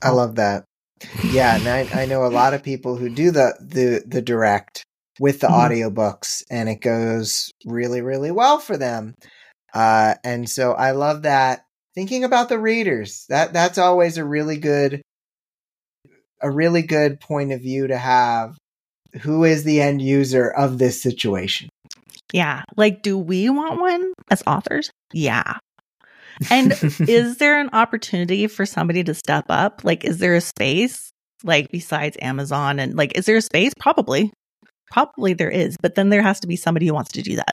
I 0.02 0.10
love 0.10 0.36
that. 0.36 0.64
Yeah, 1.24 1.56
and 1.56 1.68
I, 1.68 2.02
I 2.02 2.06
know 2.06 2.24
a 2.24 2.28
lot 2.28 2.54
of 2.54 2.62
people 2.62 2.96
who 2.96 3.08
do 3.08 3.30
the 3.30 3.54
the 3.60 4.02
the 4.06 4.22
direct 4.22 4.82
with 5.18 5.40
the 5.40 5.48
mm-hmm. 5.48 5.72
audiobooks 5.72 6.42
and 6.50 6.68
it 6.68 6.80
goes 6.80 7.50
really 7.64 8.00
really 8.00 8.30
well 8.30 8.58
for 8.58 8.76
them. 8.76 9.14
Uh 9.74 10.14
and 10.24 10.48
so 10.48 10.72
I 10.72 10.92
love 10.92 11.22
that 11.22 11.64
thinking 11.94 12.24
about 12.24 12.48
the 12.48 12.58
readers. 12.58 13.26
That 13.28 13.52
that's 13.52 13.78
always 13.78 14.18
a 14.18 14.24
really 14.24 14.58
good 14.58 15.02
a 16.40 16.50
really 16.50 16.82
good 16.82 17.20
point 17.20 17.52
of 17.52 17.60
view 17.60 17.86
to 17.86 17.98
have. 17.98 18.56
Who 19.22 19.44
is 19.44 19.64
the 19.64 19.80
end 19.80 20.00
user 20.00 20.48
of 20.48 20.78
this 20.78 21.02
situation? 21.02 21.68
Yeah. 22.32 22.62
Like, 22.76 23.02
do 23.02 23.18
we 23.18 23.50
want 23.50 23.80
one 23.80 24.12
as 24.30 24.42
authors? 24.46 24.90
Yeah. 25.12 25.58
And 26.50 26.72
is 27.00 27.38
there 27.38 27.60
an 27.60 27.70
opportunity 27.72 28.46
for 28.46 28.64
somebody 28.64 29.02
to 29.04 29.14
step 29.14 29.46
up? 29.48 29.84
Like, 29.84 30.04
is 30.04 30.18
there 30.18 30.36
a 30.36 30.40
space, 30.40 31.10
like, 31.42 31.70
besides 31.72 32.16
Amazon? 32.22 32.78
And, 32.78 32.94
like, 32.96 33.18
is 33.18 33.26
there 33.26 33.36
a 33.36 33.42
space? 33.42 33.72
Probably. 33.78 34.32
Probably 34.92 35.34
there 35.34 35.50
is. 35.50 35.76
But 35.80 35.96
then 35.96 36.08
there 36.08 36.22
has 36.22 36.40
to 36.40 36.46
be 36.46 36.56
somebody 36.56 36.86
who 36.86 36.94
wants 36.94 37.12
to 37.12 37.22
do 37.22 37.36
that. 37.36 37.52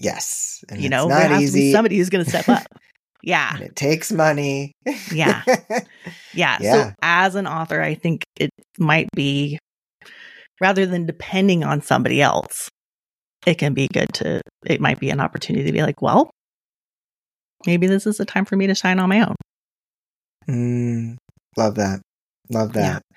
Yes. 0.00 0.64
you 0.76 0.88
know, 0.88 1.08
there 1.08 1.28
has 1.28 1.42
easy. 1.42 1.58
to 1.58 1.64
be 1.66 1.72
somebody 1.72 1.96
who's 1.98 2.10
going 2.10 2.24
to 2.24 2.30
step 2.30 2.48
up. 2.48 2.66
Yeah. 3.22 3.54
And 3.54 3.64
it 3.64 3.76
takes 3.76 4.10
money. 4.10 4.72
yeah. 5.12 5.42
yeah. 5.46 5.80
Yeah. 6.32 6.58
So, 6.58 6.92
as 7.02 7.34
an 7.34 7.46
author, 7.46 7.82
I 7.82 7.94
think 7.94 8.24
it 8.36 8.48
might 8.78 9.08
be 9.14 9.58
rather 10.58 10.86
than 10.86 11.04
depending 11.04 11.62
on 11.62 11.82
somebody 11.82 12.22
else, 12.22 12.70
it 13.46 13.58
can 13.58 13.74
be 13.74 13.88
good 13.88 14.08
to, 14.14 14.40
it 14.64 14.80
might 14.80 15.00
be 15.00 15.10
an 15.10 15.20
opportunity 15.20 15.66
to 15.66 15.72
be 15.72 15.82
like, 15.82 16.00
well, 16.00 16.30
maybe 17.66 17.86
this 17.86 18.06
is 18.06 18.16
the 18.16 18.24
time 18.24 18.46
for 18.46 18.56
me 18.56 18.66
to 18.68 18.74
shine 18.74 18.98
on 18.98 19.10
my 19.10 19.20
own. 19.20 19.36
Mm, 20.48 21.16
love 21.58 21.74
that. 21.74 22.00
Love 22.50 22.72
that. 22.72 22.80
Yeah. 22.80 23.16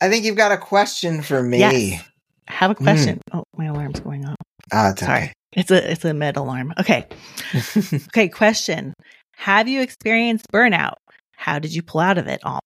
I 0.00 0.08
think 0.08 0.24
you've 0.24 0.36
got 0.36 0.52
a 0.52 0.58
question 0.58 1.22
for 1.22 1.42
me. 1.42 1.58
Yes. 1.58 2.04
I 2.48 2.52
have 2.52 2.70
a 2.70 2.74
question. 2.74 3.20
Mm. 3.30 3.38
Oh, 3.38 3.44
my 3.56 3.66
alarm's 3.66 4.00
going 4.00 4.24
off. 4.26 4.36
Ah, 4.72 4.90
it's 4.90 5.00
Sorry. 5.00 5.18
Okay. 5.18 5.32
It's 5.52 5.70
a 5.70 5.90
it's 5.90 6.04
a 6.04 6.14
med 6.14 6.36
alarm. 6.36 6.72
Okay. 6.78 7.06
okay, 8.08 8.28
question. 8.28 8.94
Have 9.36 9.68
you 9.68 9.80
experienced 9.80 10.46
burnout? 10.52 10.94
How 11.36 11.58
did 11.58 11.74
you 11.74 11.82
pull 11.82 12.00
out 12.00 12.18
of 12.18 12.26
it 12.26 12.40
all? 12.44 12.60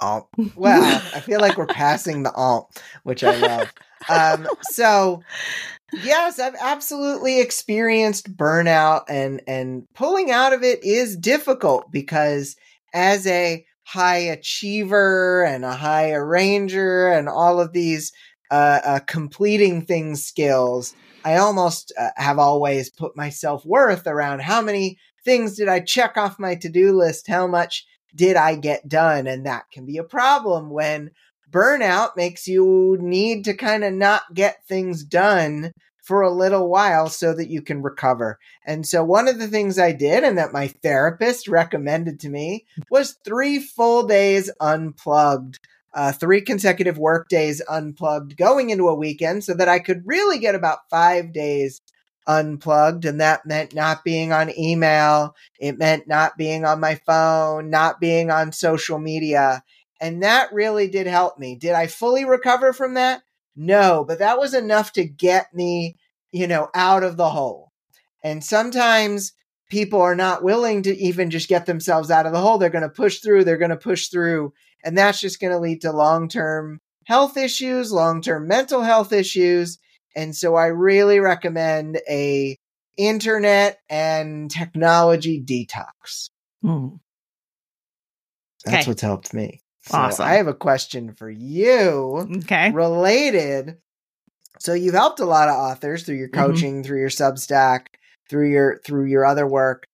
Alt. 0.00 0.28
Well, 0.54 1.02
I 1.14 1.20
feel 1.20 1.40
like 1.40 1.56
we're 1.56 1.66
passing 1.68 2.22
the 2.22 2.32
alt, 2.32 2.82
which 3.02 3.24
I 3.24 3.36
love. 3.36 3.72
Um, 4.08 4.48
so 4.62 5.22
yes, 5.92 6.38
I've 6.38 6.54
absolutely 6.60 7.40
experienced 7.40 8.36
burnout 8.36 9.04
and 9.08 9.40
and 9.46 9.86
pulling 9.94 10.30
out 10.30 10.52
of 10.52 10.62
it 10.62 10.84
is 10.84 11.16
difficult 11.16 11.90
because 11.90 12.56
as 12.94 13.26
a 13.26 13.64
high 13.84 14.18
achiever 14.18 15.44
and 15.44 15.64
a 15.64 15.74
high 15.74 16.12
arranger 16.12 17.08
and 17.08 17.28
all 17.28 17.58
of 17.60 17.72
these 17.72 18.12
uh, 18.50 18.80
uh, 18.84 18.98
completing 19.00 19.84
things 19.84 20.24
skills, 20.24 20.94
I 21.24 21.36
almost 21.36 21.92
uh, 21.98 22.10
have 22.16 22.38
always 22.38 22.90
put 22.90 23.16
my 23.16 23.30
self 23.30 23.64
worth 23.64 24.06
around 24.06 24.42
how 24.42 24.62
many 24.62 24.98
things 25.24 25.56
did 25.56 25.68
I 25.68 25.80
check 25.80 26.16
off 26.16 26.38
my 26.38 26.54
to 26.56 26.68
do 26.68 26.92
list, 26.92 27.28
how 27.28 27.46
much 27.46 27.86
did 28.14 28.36
I 28.36 28.56
get 28.56 28.88
done, 28.88 29.26
and 29.26 29.46
that 29.46 29.64
can 29.72 29.84
be 29.84 29.98
a 29.98 30.04
problem 30.04 30.70
when 30.70 31.10
burnout 31.50 32.16
makes 32.16 32.46
you 32.46 32.96
need 33.00 33.44
to 33.44 33.54
kind 33.54 33.84
of 33.84 33.92
not 33.92 34.34
get 34.34 34.66
things 34.66 35.04
done 35.04 35.72
for 36.08 36.22
a 36.22 36.32
little 36.32 36.70
while 36.70 37.10
so 37.10 37.34
that 37.34 37.50
you 37.50 37.60
can 37.60 37.82
recover. 37.82 38.38
And 38.66 38.86
so 38.86 39.04
one 39.04 39.28
of 39.28 39.38
the 39.38 39.48
things 39.48 39.78
I 39.78 39.92
did 39.92 40.24
and 40.24 40.38
that 40.38 40.54
my 40.54 40.68
therapist 40.68 41.48
recommended 41.48 42.20
to 42.20 42.30
me 42.30 42.64
was 42.90 43.18
three 43.24 43.58
full 43.58 44.06
days 44.06 44.50
unplugged. 44.58 45.58
Uh, 45.94 46.12
three 46.12 46.42
consecutive 46.42 46.98
work 46.98 47.28
days 47.28 47.62
unplugged 47.68 48.36
going 48.36 48.70
into 48.70 48.88
a 48.88 48.94
weekend 48.94 49.42
so 49.42 49.54
that 49.54 49.68
I 49.68 49.78
could 49.78 50.02
really 50.04 50.38
get 50.38 50.54
about 50.54 50.80
five 50.90 51.32
days 51.32 51.80
unplugged. 52.26 53.06
And 53.06 53.20
that 53.20 53.46
meant 53.46 53.74
not 53.74 54.04
being 54.04 54.30
on 54.32 54.56
email. 54.56 55.34
It 55.58 55.78
meant 55.78 56.06
not 56.06 56.36
being 56.36 56.64
on 56.64 56.78
my 56.78 56.96
phone, 57.06 57.70
not 57.70 58.00
being 58.00 58.30
on 58.30 58.52
social 58.52 58.98
media. 58.98 59.64
And 60.00 60.22
that 60.22 60.52
really 60.52 60.88
did 60.88 61.06
help 61.06 61.38
me. 61.38 61.56
Did 61.56 61.72
I 61.72 61.86
fully 61.86 62.24
recover 62.24 62.72
from 62.72 62.94
that? 62.94 63.22
No, 63.56 64.04
but 64.06 64.20
that 64.20 64.38
was 64.38 64.54
enough 64.54 64.92
to 64.92 65.04
get 65.04 65.52
me, 65.52 65.96
you 66.30 66.46
know, 66.46 66.68
out 66.74 67.02
of 67.02 67.16
the 67.16 67.30
hole. 67.30 67.72
And 68.22 68.44
sometimes 68.44 69.32
people 69.68 70.00
are 70.00 70.14
not 70.14 70.44
willing 70.44 70.82
to 70.82 70.96
even 70.96 71.30
just 71.30 71.48
get 71.48 71.66
themselves 71.66 72.10
out 72.10 72.26
of 72.26 72.32
the 72.32 72.40
hole. 72.40 72.58
They're 72.58 72.70
going 72.70 72.82
to 72.82 72.88
push 72.88 73.18
through, 73.18 73.44
they're 73.44 73.56
going 73.56 73.70
to 73.70 73.76
push 73.76 74.08
through. 74.08 74.52
And 74.84 74.96
that's 74.96 75.20
just 75.20 75.40
going 75.40 75.52
to 75.52 75.58
lead 75.58 75.82
to 75.82 75.92
long 75.92 76.28
term 76.28 76.80
health 77.04 77.36
issues, 77.36 77.92
long 77.92 78.22
term 78.22 78.46
mental 78.46 78.82
health 78.82 79.12
issues. 79.12 79.78
And 80.14 80.34
so 80.34 80.54
I 80.54 80.66
really 80.66 81.20
recommend 81.20 82.00
a 82.08 82.58
internet 82.96 83.78
and 83.88 84.50
technology 84.50 85.42
detox. 85.42 86.30
Mm. 86.64 86.98
That's 88.64 88.82
okay. 88.82 88.90
what's 88.90 89.02
helped 89.02 89.32
me. 89.32 89.60
So 89.82 89.96
awesome. 89.96 90.26
I 90.26 90.34
have 90.34 90.48
a 90.48 90.54
question 90.54 91.14
for 91.14 91.30
you. 91.30 92.28
Okay. 92.38 92.70
Related. 92.72 93.78
So 94.58 94.74
you've 94.74 94.94
helped 94.94 95.20
a 95.20 95.24
lot 95.24 95.48
of 95.48 95.54
authors 95.54 96.02
through 96.02 96.16
your 96.16 96.28
mm-hmm. 96.28 96.40
coaching, 96.40 96.74
mm-hmm. 96.74 96.82
through 96.82 97.00
your 97.00 97.08
Substack, 97.08 97.86
through 98.28 98.50
your 98.50 98.80
through 98.84 99.06
your 99.06 99.24
other 99.24 99.46
work. 99.46 99.86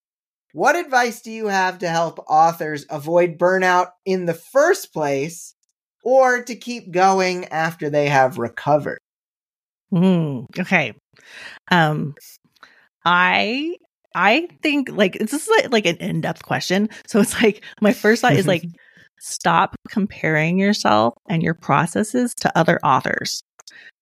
What 0.54 0.76
advice 0.76 1.20
do 1.20 1.32
you 1.32 1.48
have 1.48 1.80
to 1.80 1.88
help 1.88 2.20
authors 2.28 2.86
avoid 2.88 3.38
burnout 3.38 3.88
in 4.04 4.26
the 4.26 4.34
first 4.34 4.92
place 4.92 5.56
or 6.04 6.44
to 6.44 6.54
keep 6.54 6.92
going 6.92 7.46
after 7.46 7.90
they 7.90 8.08
have 8.08 8.38
recovered? 8.38 9.00
Mm, 9.92 10.46
okay. 10.60 10.94
Um 11.72 12.14
I 13.04 13.74
I 14.14 14.48
think 14.62 14.90
like 14.90 15.18
this 15.18 15.32
is 15.32 15.48
like, 15.48 15.72
like 15.72 15.86
an 15.86 15.96
in-depth 15.96 16.44
question. 16.44 16.88
So 17.08 17.18
it's 17.18 17.42
like 17.42 17.64
my 17.80 17.92
first 17.92 18.22
thought 18.22 18.34
is 18.34 18.46
like 18.54 18.62
stop 19.18 19.74
comparing 19.88 20.58
yourself 20.58 21.14
and 21.28 21.42
your 21.42 21.54
processes 21.54 22.32
to 22.42 22.56
other 22.56 22.78
authors. 22.84 23.42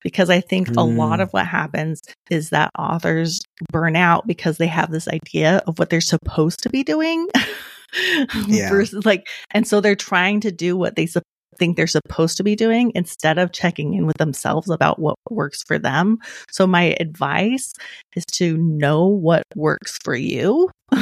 Because 0.03 0.31
I 0.31 0.41
think 0.41 0.69
mm. 0.69 0.77
a 0.77 0.83
lot 0.83 1.21
mm. 1.21 1.23
of 1.23 1.33
what 1.33 1.47
happens 1.47 2.03
is 2.31 2.51
that 2.51 2.71
authors 2.79 3.41
burn 3.71 3.95
out 3.95 4.27
because 4.27 4.59
they 4.59 4.67
have 4.67 4.91
this 4.91 5.09
idea 5.09 5.63
of 5.67 5.79
what 5.79 5.91
they're 5.91 6.01
supposed 6.01 6.63
to 6.65 6.71
be 6.71 6.83
doing. 6.83 7.29
yeah. 8.49 8.71
versus 8.71 9.05
like, 9.05 9.29
and 9.53 9.67
so 9.67 9.81
they're 9.81 9.95
trying 9.95 10.41
to 10.41 10.51
do 10.51 10.77
what 10.77 10.97
they 10.97 11.07
su- 11.07 11.21
think 11.59 11.77
they're 11.77 11.87
supposed 11.87 12.39
to 12.39 12.43
be 12.43 12.57
doing 12.57 12.91
instead 12.95 13.39
of 13.39 13.53
checking 13.53 13.95
in 13.95 14.07
with 14.07 14.17
themselves 14.17 14.71
about 14.71 14.99
what 14.99 15.17
works 15.31 15.63
for 15.63 15.79
them. 15.79 16.19
So 16.51 16.67
my 16.67 16.97
advice 16.99 17.73
is 18.17 18.25
to 18.33 18.57
know 18.57 19.07
what 19.07 19.43
works 19.55 19.99
for 20.03 20.17
you 20.17 20.71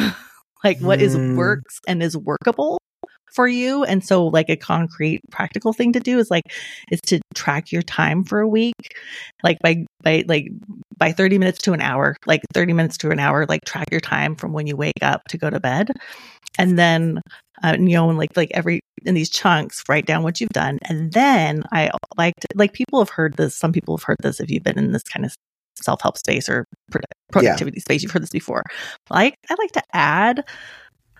like 0.64 0.78
what 0.80 1.00
is 1.00 1.16
works 1.16 1.80
and 1.86 2.02
is 2.02 2.16
workable 2.16 2.78
for 3.40 3.48
you. 3.48 3.84
And 3.84 4.04
so 4.04 4.26
like 4.26 4.50
a 4.50 4.56
concrete 4.56 5.22
practical 5.30 5.72
thing 5.72 5.94
to 5.94 6.00
do 6.00 6.18
is 6.18 6.30
like 6.30 6.44
is 6.90 7.00
to 7.06 7.20
track 7.34 7.72
your 7.72 7.80
time 7.80 8.22
for 8.22 8.40
a 8.40 8.46
week. 8.46 8.74
Like 9.42 9.56
by 9.60 9.86
by 10.02 10.24
like 10.28 10.48
by 10.98 11.12
30 11.12 11.38
minutes 11.38 11.60
to 11.62 11.72
an 11.72 11.80
hour, 11.80 12.16
like 12.26 12.42
30 12.52 12.74
minutes 12.74 12.98
to 12.98 13.10
an 13.10 13.18
hour, 13.18 13.46
like 13.46 13.64
track 13.64 13.86
your 13.90 14.00
time 14.00 14.36
from 14.36 14.52
when 14.52 14.66
you 14.66 14.76
wake 14.76 15.00
up 15.00 15.22
to 15.30 15.38
go 15.38 15.48
to 15.48 15.58
bed. 15.58 15.90
And 16.58 16.78
then 16.78 17.22
uh, 17.62 17.76
you 17.78 17.94
know, 17.94 18.10
and 18.10 18.18
like 18.18 18.36
like 18.36 18.50
every 18.52 18.80
in 19.06 19.14
these 19.14 19.30
chunks, 19.30 19.84
write 19.88 20.04
down 20.04 20.22
what 20.22 20.38
you've 20.38 20.50
done. 20.50 20.78
And 20.86 21.10
then 21.14 21.62
I 21.72 21.90
like 22.18 22.34
to, 22.40 22.48
like 22.56 22.74
people 22.74 22.98
have 22.98 23.08
heard 23.08 23.38
this, 23.38 23.56
some 23.56 23.72
people 23.72 23.96
have 23.96 24.04
heard 24.04 24.18
this 24.20 24.40
if 24.40 24.50
you've 24.50 24.64
been 24.64 24.78
in 24.78 24.92
this 24.92 25.04
kind 25.04 25.24
of 25.24 25.32
self 25.76 26.02
help 26.02 26.18
space 26.18 26.46
or 26.46 26.66
productivity 27.32 27.78
yeah. 27.78 27.84
space, 27.84 28.02
you've 28.02 28.12
heard 28.12 28.22
this 28.22 28.28
before. 28.28 28.64
Like 29.08 29.36
I 29.48 29.54
like 29.58 29.72
to 29.72 29.82
add 29.94 30.44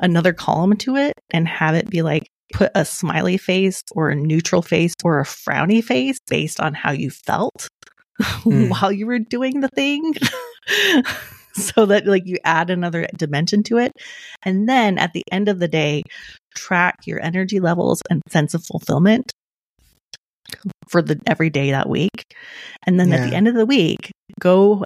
another 0.01 0.33
column 0.33 0.77
to 0.79 0.97
it 0.97 1.15
and 1.31 1.47
have 1.47 1.75
it 1.75 1.89
be 1.89 2.03
like 2.03 2.31
put 2.53 2.71
a 2.75 2.85
smiley 2.85 3.37
face 3.37 3.83
or 3.93 4.11
a 4.11 4.17
neutral 4.17 4.63
face 4.63 4.95
or 5.05 5.21
a 5.21 5.25
frowny 5.25 5.83
face 5.83 6.19
based 6.29 6.61
on 6.61 6.75
how 6.75 6.91
you 6.91 7.11
felt 7.11 7.69
mm. 8.21 8.71
while 8.71 8.91
you 8.91 9.07
were 9.07 9.19
doing 9.19 9.61
the 9.61 9.69
thing. 9.69 10.15
so 11.53 11.87
that 11.87 12.07
like 12.07 12.27
you 12.27 12.39
add 12.45 12.71
another 12.71 13.07
dimension 13.17 13.63
to 13.65 13.79
it. 13.79 13.93
And 14.43 14.69
then 14.69 14.99
at 14.99 15.13
the 15.13 15.25
end 15.31 15.49
of 15.49 15.59
the 15.59 15.69
day, 15.69 16.03
track 16.55 17.07
your 17.07 17.23
energy 17.23 17.61
levels 17.61 18.03
and 18.11 18.23
sense 18.29 18.55
of 18.55 18.65
fulfillment 18.65 19.33
for 20.89 21.03
the 21.03 21.21
every 21.27 21.51
day 21.51 21.71
that 21.71 21.89
week. 21.89 22.35
And 22.87 22.99
then 22.99 23.09
yeah. 23.09 23.17
at 23.17 23.31
the 23.31 23.37
end 23.37 23.49
of 23.49 23.55
the 23.55 23.67
week, 23.67 24.11
go 24.41 24.85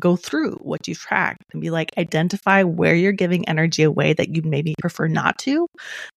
go 0.00 0.16
through 0.16 0.52
what 0.62 0.86
you 0.86 0.94
tracked 0.94 1.42
and 1.52 1.60
be 1.60 1.70
like 1.70 1.90
identify 1.98 2.62
where 2.62 2.94
you're 2.94 3.12
giving 3.12 3.48
energy 3.48 3.82
away 3.82 4.12
that 4.12 4.34
you 4.34 4.42
maybe 4.42 4.74
prefer 4.80 5.08
not 5.08 5.36
to 5.38 5.66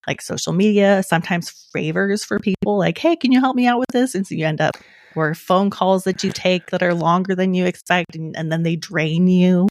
like 0.08 0.22
social 0.22 0.54
media 0.54 1.04
sometimes 1.04 1.68
favors 1.74 2.24
for 2.24 2.40
people 2.40 2.78
like 2.78 2.98
hey 2.98 3.16
can 3.16 3.32
you 3.32 3.40
help 3.40 3.56
me 3.56 3.68
out 3.68 3.80
with 3.80 3.90
this 3.92 4.16
and 4.16 4.28
so 4.28 4.36
you 4.36 4.46
end 4.46 4.62
up 4.62 4.76
or 5.16 5.34
phone 5.34 5.70
calls 5.70 6.04
that 6.04 6.24
you 6.24 6.32
take 6.32 6.70
that 6.72 6.84
are 6.84 6.94
longer 6.94 7.36
than 7.36 7.54
you 7.54 7.66
expect 7.66 8.16
and, 8.16 8.36
and 8.36 8.52
then 8.52 8.64
they 8.64 8.76
drain 8.76 9.28
you 9.28 9.68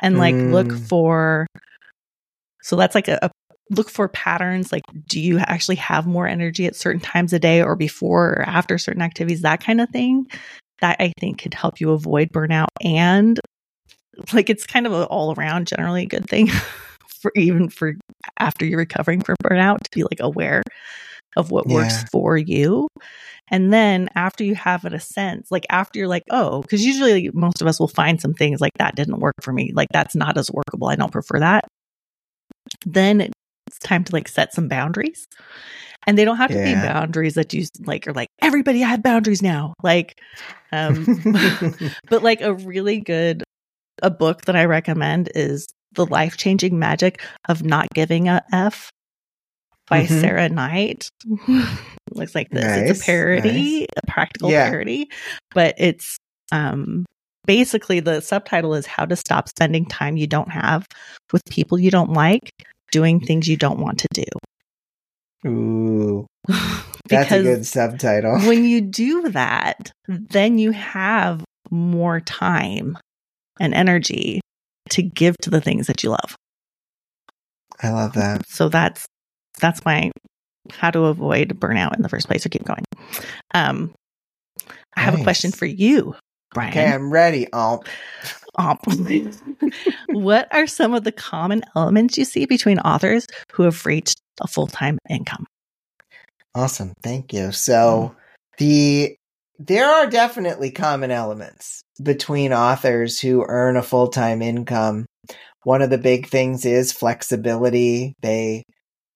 and 0.00 0.18
like 0.18 0.34
mm. 0.34 0.50
look 0.50 0.72
for 0.72 1.46
so 2.62 2.74
that's 2.76 2.94
like 2.94 3.08
a, 3.08 3.18
a 3.22 3.30
look 3.70 3.90
for 3.90 4.08
patterns 4.08 4.72
like 4.72 4.82
do 5.06 5.20
you 5.20 5.38
actually 5.38 5.76
have 5.76 6.06
more 6.06 6.26
energy 6.26 6.66
at 6.66 6.74
certain 6.74 7.00
times 7.00 7.32
a 7.32 7.38
day 7.38 7.62
or 7.62 7.76
before 7.76 8.30
or 8.30 8.42
after 8.42 8.78
certain 8.78 9.02
activities 9.02 9.42
that 9.42 9.62
kind 9.62 9.80
of 9.80 9.88
thing 9.90 10.26
that 10.80 10.96
i 11.00 11.12
think 11.18 11.42
could 11.42 11.54
help 11.54 11.80
you 11.80 11.90
avoid 11.90 12.30
burnout 12.30 12.68
and 12.82 13.40
like 14.32 14.50
it's 14.50 14.66
kind 14.66 14.86
of 14.86 14.92
an 14.92 15.04
all 15.04 15.34
around 15.34 15.66
generally 15.66 16.02
a 16.02 16.06
good 16.06 16.28
thing 16.28 16.48
for 17.20 17.32
even 17.36 17.68
for 17.68 17.94
after 18.38 18.64
you're 18.64 18.78
recovering 18.78 19.20
from 19.20 19.36
burnout 19.42 19.78
to 19.80 19.90
be 19.92 20.02
like 20.02 20.20
aware 20.20 20.62
of 21.36 21.50
what 21.50 21.68
yeah. 21.68 21.74
works 21.74 22.04
for 22.10 22.36
you 22.36 22.88
and 23.50 23.72
then 23.72 24.08
after 24.14 24.44
you 24.44 24.54
have 24.54 24.84
it 24.84 24.92
a 24.92 25.00
sense 25.00 25.50
like 25.50 25.66
after 25.70 25.98
you're 25.98 26.08
like 26.08 26.24
oh 26.30 26.62
because 26.62 26.84
usually 26.84 27.30
most 27.32 27.60
of 27.60 27.68
us 27.68 27.78
will 27.78 27.88
find 27.88 28.20
some 28.20 28.34
things 28.34 28.60
like 28.60 28.72
that 28.78 28.96
didn't 28.96 29.20
work 29.20 29.34
for 29.42 29.52
me 29.52 29.72
like 29.74 29.88
that's 29.92 30.16
not 30.16 30.36
as 30.36 30.50
workable 30.50 30.88
i 30.88 30.96
don't 30.96 31.12
prefer 31.12 31.38
that 31.38 31.64
then 32.84 33.30
it's 33.68 33.78
time 33.78 34.04
to 34.04 34.12
like 34.12 34.28
set 34.28 34.52
some 34.52 34.68
boundaries. 34.68 35.26
And 36.06 36.16
they 36.16 36.24
don't 36.24 36.36
have 36.36 36.50
to 36.50 36.56
yeah. 36.56 36.82
be 36.82 36.88
boundaries 36.88 37.34
that 37.34 37.52
you 37.52 37.66
like 37.84 38.06
are 38.06 38.12
like 38.12 38.28
everybody 38.40 38.82
I 38.82 38.88
have 38.88 39.02
boundaries 39.02 39.42
now. 39.42 39.74
Like 39.82 40.20
um 40.72 41.04
but 42.08 42.22
like 42.22 42.40
a 42.40 42.54
really 42.54 43.00
good 43.00 43.42
a 44.02 44.10
book 44.10 44.42
that 44.42 44.56
I 44.56 44.64
recommend 44.64 45.30
is 45.34 45.66
The 45.92 46.06
Life-Changing 46.06 46.78
Magic 46.78 47.20
of 47.48 47.64
Not 47.64 47.88
Giving 47.94 48.28
a 48.28 48.42
F 48.52 48.90
by 49.88 50.04
mm-hmm. 50.04 50.20
Sarah 50.20 50.48
Knight. 50.48 51.08
Looks 52.14 52.34
like 52.34 52.50
this. 52.50 52.64
Nice, 52.64 52.90
it's 52.90 53.02
a 53.02 53.04
parody, 53.04 53.80
nice. 53.80 53.86
a 53.96 54.06
practical 54.06 54.50
yeah. 54.50 54.68
parody, 54.68 55.10
but 55.52 55.74
it's 55.78 56.18
um 56.52 57.04
basically 57.46 58.00
the 58.00 58.20
subtitle 58.20 58.74
is 58.74 58.86
how 58.86 59.04
to 59.04 59.16
stop 59.16 59.48
spending 59.48 59.86
time 59.86 60.16
you 60.16 60.26
don't 60.26 60.50
have 60.50 60.86
with 61.32 61.42
people 61.46 61.78
you 61.78 61.90
don't 61.90 62.12
like 62.12 62.50
doing 62.92 63.20
things 63.20 63.48
you 63.48 63.56
don't 63.56 63.80
want 63.80 63.98
to 63.98 64.08
do. 64.12 64.24
Ooh. 65.46 66.26
That's 67.08 67.32
a 67.32 67.42
good 67.42 67.66
subtitle. 67.66 68.40
when 68.46 68.64
you 68.64 68.80
do 68.80 69.30
that, 69.30 69.92
then 70.06 70.58
you 70.58 70.72
have 70.72 71.42
more 71.70 72.20
time 72.20 72.98
and 73.60 73.74
energy 73.74 74.40
to 74.90 75.02
give 75.02 75.36
to 75.38 75.50
the 75.50 75.60
things 75.60 75.86
that 75.86 76.02
you 76.02 76.10
love. 76.10 76.36
I 77.82 77.90
love 77.90 78.14
that. 78.14 78.46
So 78.48 78.68
that's 78.68 79.06
that's 79.60 79.84
my 79.84 80.10
how 80.70 80.90
to 80.90 81.04
avoid 81.04 81.60
burnout 81.60 81.96
in 81.96 82.02
the 82.02 82.08
first 82.08 82.26
place 82.26 82.44
or 82.44 82.48
keep 82.48 82.64
going. 82.64 82.84
Um 83.54 83.94
I 84.96 85.02
have 85.02 85.18
a 85.18 85.22
question 85.22 85.52
for 85.52 85.66
you, 85.66 86.14
Brian. 86.52 86.70
Okay, 86.70 86.86
I'm 86.86 87.12
ready. 87.12 87.46
Oh. 87.52 87.80
what 90.08 90.48
are 90.52 90.66
some 90.66 90.92
of 90.92 91.04
the 91.04 91.12
common 91.12 91.62
elements 91.76 92.18
you 92.18 92.24
see 92.24 92.44
between 92.44 92.80
authors 92.80 93.28
who 93.52 93.62
have 93.62 93.86
reached 93.86 94.20
a 94.40 94.48
full 94.48 94.66
time 94.66 94.98
income? 95.08 95.46
Awesome. 96.54 96.92
Thank 97.02 97.32
you. 97.32 97.52
So, 97.52 98.14
the 98.58 99.16
there 99.58 99.88
are 99.88 100.08
definitely 100.08 100.70
common 100.70 101.10
elements 101.10 101.82
between 102.02 102.52
authors 102.52 103.20
who 103.20 103.44
earn 103.46 103.76
a 103.76 103.82
full 103.82 104.08
time 104.08 104.42
income. 104.42 105.06
One 105.64 105.82
of 105.82 105.90
the 105.90 105.98
big 105.98 106.28
things 106.28 106.64
is 106.64 106.92
flexibility. 106.92 108.14
They 108.22 108.64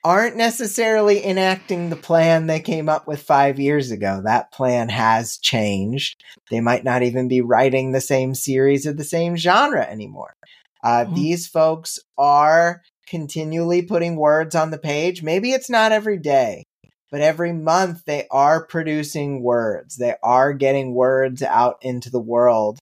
aren't 0.05 0.37
necessarily 0.37 1.25
enacting 1.25 1.89
the 1.89 1.97
plan 1.97 2.47
they 2.47 2.61
came 2.61 2.89
up 2.89 3.07
with 3.07 3.23
five 3.23 3.61
years 3.61 3.91
ago. 3.93 4.21
That 4.25 4.53
plan 4.53 4.89
has 4.89 5.39
changed. 5.39 6.21
They 6.51 6.61
might 6.61 6.85
not 6.85 7.03
even 7.03 7.29
be 7.29 7.41
writing 7.41 7.93
the 7.93 8.01
same 8.01 8.35
series 8.35 8.85
of 8.85 8.97
the 8.97 9.05
same 9.05 9.37
genre 9.37 9.87
anymore. 9.87 10.35
Uh, 10.83 11.05
mm-hmm. 11.05 11.15
These 11.15 11.47
folks 11.47 12.01
are 12.19 12.83
continually 13.13 13.83
putting 13.83 14.17
words 14.17 14.55
on 14.55 14.71
the 14.71 14.79
page. 14.79 15.23
Maybe 15.23 15.53
it's 15.53 15.69
not 15.69 15.93
every 15.93 16.17
day, 16.17 16.65
but 17.11 17.21
every 17.21 17.53
month 17.53 18.07
they 18.07 18.27
are 18.31 18.65
producing 18.65 19.43
words. 19.43 19.97
They 19.97 20.15
are 20.23 20.55
getting 20.55 20.95
words 20.95 21.43
out 21.43 21.77
into 21.83 22.09
the 22.09 22.19
world. 22.19 22.79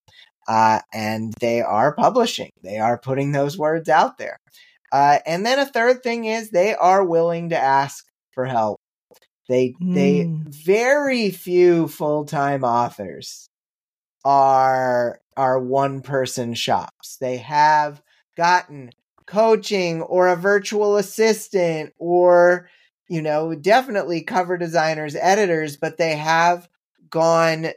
Uh, 0.46 0.78
and 0.94 1.34
they 1.40 1.60
are 1.60 1.96
publishing. 1.96 2.50
They 2.62 2.78
are 2.78 2.96
putting 2.96 3.32
those 3.32 3.58
words 3.58 3.88
out 3.88 4.18
there. 4.18 4.38
Uh, 4.92 5.18
and 5.26 5.44
then 5.44 5.58
a 5.58 5.66
third 5.66 6.04
thing 6.04 6.26
is 6.26 6.50
they 6.50 6.76
are 6.76 7.04
willing 7.04 7.48
to 7.48 7.58
ask 7.58 8.04
for 8.30 8.44
help. 8.44 8.80
They 9.48 9.74
mm. 9.82 9.94
they 9.94 10.22
hmm. 10.22 10.42
very 10.46 11.30
few 11.30 11.88
full 11.88 12.24
time 12.24 12.62
authors 12.62 13.48
are 14.24 15.20
are 15.36 15.58
one 15.58 16.02
person 16.02 16.54
shops. 16.54 17.16
They 17.20 17.38
have 17.38 18.00
gotten 18.36 18.90
coaching 19.30 20.02
or 20.02 20.28
a 20.28 20.36
virtual 20.36 20.96
assistant 20.96 21.92
or 21.98 22.68
you 23.08 23.22
know 23.22 23.54
definitely 23.54 24.22
cover 24.22 24.58
designers 24.58 25.14
editors 25.16 25.76
but 25.76 25.98
they 25.98 26.16
have 26.16 26.68
gone 27.10 27.68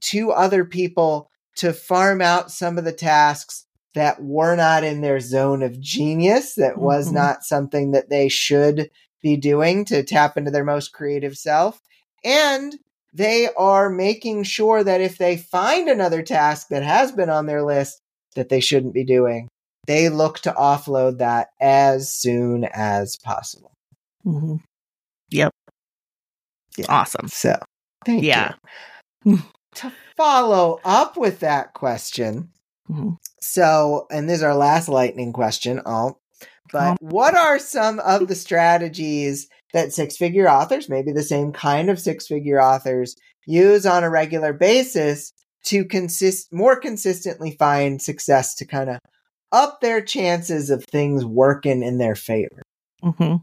to 0.00 0.32
other 0.32 0.64
people 0.64 1.30
to 1.56 1.72
farm 1.72 2.20
out 2.20 2.50
some 2.50 2.78
of 2.78 2.84
the 2.84 2.92
tasks 2.92 3.66
that 3.94 4.22
were 4.22 4.54
not 4.54 4.84
in 4.84 5.00
their 5.00 5.18
zone 5.20 5.62
of 5.62 5.80
genius, 5.80 6.54
that 6.56 6.76
was 6.76 7.06
mm-hmm. 7.06 7.16
not 7.16 7.44
something 7.44 7.92
that 7.92 8.10
they 8.10 8.28
should 8.28 8.90
be 9.22 9.36
doing 9.36 9.86
to 9.86 10.02
tap 10.02 10.36
into 10.36 10.50
their 10.50 10.64
most 10.64 10.92
creative 10.92 11.36
self. 11.36 11.80
And 12.22 12.76
they 13.14 13.48
are 13.56 13.88
making 13.88 14.42
sure 14.42 14.84
that 14.84 15.00
if 15.00 15.16
they 15.16 15.38
find 15.38 15.88
another 15.88 16.22
task 16.22 16.68
that 16.68 16.82
has 16.82 17.10
been 17.10 17.30
on 17.30 17.46
their 17.46 17.62
list 17.62 18.02
that 18.34 18.50
they 18.50 18.60
shouldn't 18.60 18.92
be 18.92 19.04
doing, 19.04 19.48
they 19.86 20.08
look 20.08 20.40
to 20.40 20.52
offload 20.52 21.18
that 21.18 21.48
as 21.60 22.12
soon 22.12 22.64
as 22.64 23.16
possible. 23.16 23.72
Mm-hmm. 24.24 24.56
Yep. 25.30 25.52
Yeah. 26.76 26.86
Awesome. 26.88 27.28
So, 27.28 27.58
thank 28.04 28.22
yeah. 28.22 28.54
you. 29.24 29.38
to 29.76 29.92
follow 30.16 30.80
up 30.84 31.16
with 31.16 31.40
that 31.40 31.74
question, 31.74 32.50
mm-hmm. 32.90 33.14
So, 33.46 34.06
and 34.10 34.28
this 34.28 34.38
is 34.38 34.42
our 34.42 34.56
last 34.56 34.88
lightning 34.88 35.32
question. 35.32 35.80
Oh, 35.86 36.18
but 36.72 37.00
what 37.00 37.36
are 37.36 37.58
some 37.60 38.00
of 38.00 38.26
the 38.26 38.34
strategies 38.34 39.48
that 39.72 39.92
six 39.92 40.16
figure 40.16 40.48
authors, 40.48 40.88
maybe 40.88 41.12
the 41.12 41.22
same 41.22 41.52
kind 41.52 41.88
of 41.88 42.00
six 42.00 42.26
figure 42.26 42.60
authors, 42.60 43.14
use 43.46 43.86
on 43.86 44.02
a 44.02 44.10
regular 44.10 44.52
basis 44.52 45.32
to 45.66 45.84
consist 45.84 46.52
more 46.52 46.78
consistently 46.78 47.52
find 47.52 48.02
success 48.02 48.54
to 48.56 48.64
kind 48.64 48.90
of 48.90 48.98
up 49.52 49.80
their 49.80 50.00
chances 50.00 50.70
of 50.70 50.84
things 50.84 51.24
working 51.24 51.82
in 51.82 51.98
their 51.98 52.14
favor? 52.14 52.62
Mm-hmm. 53.02 53.36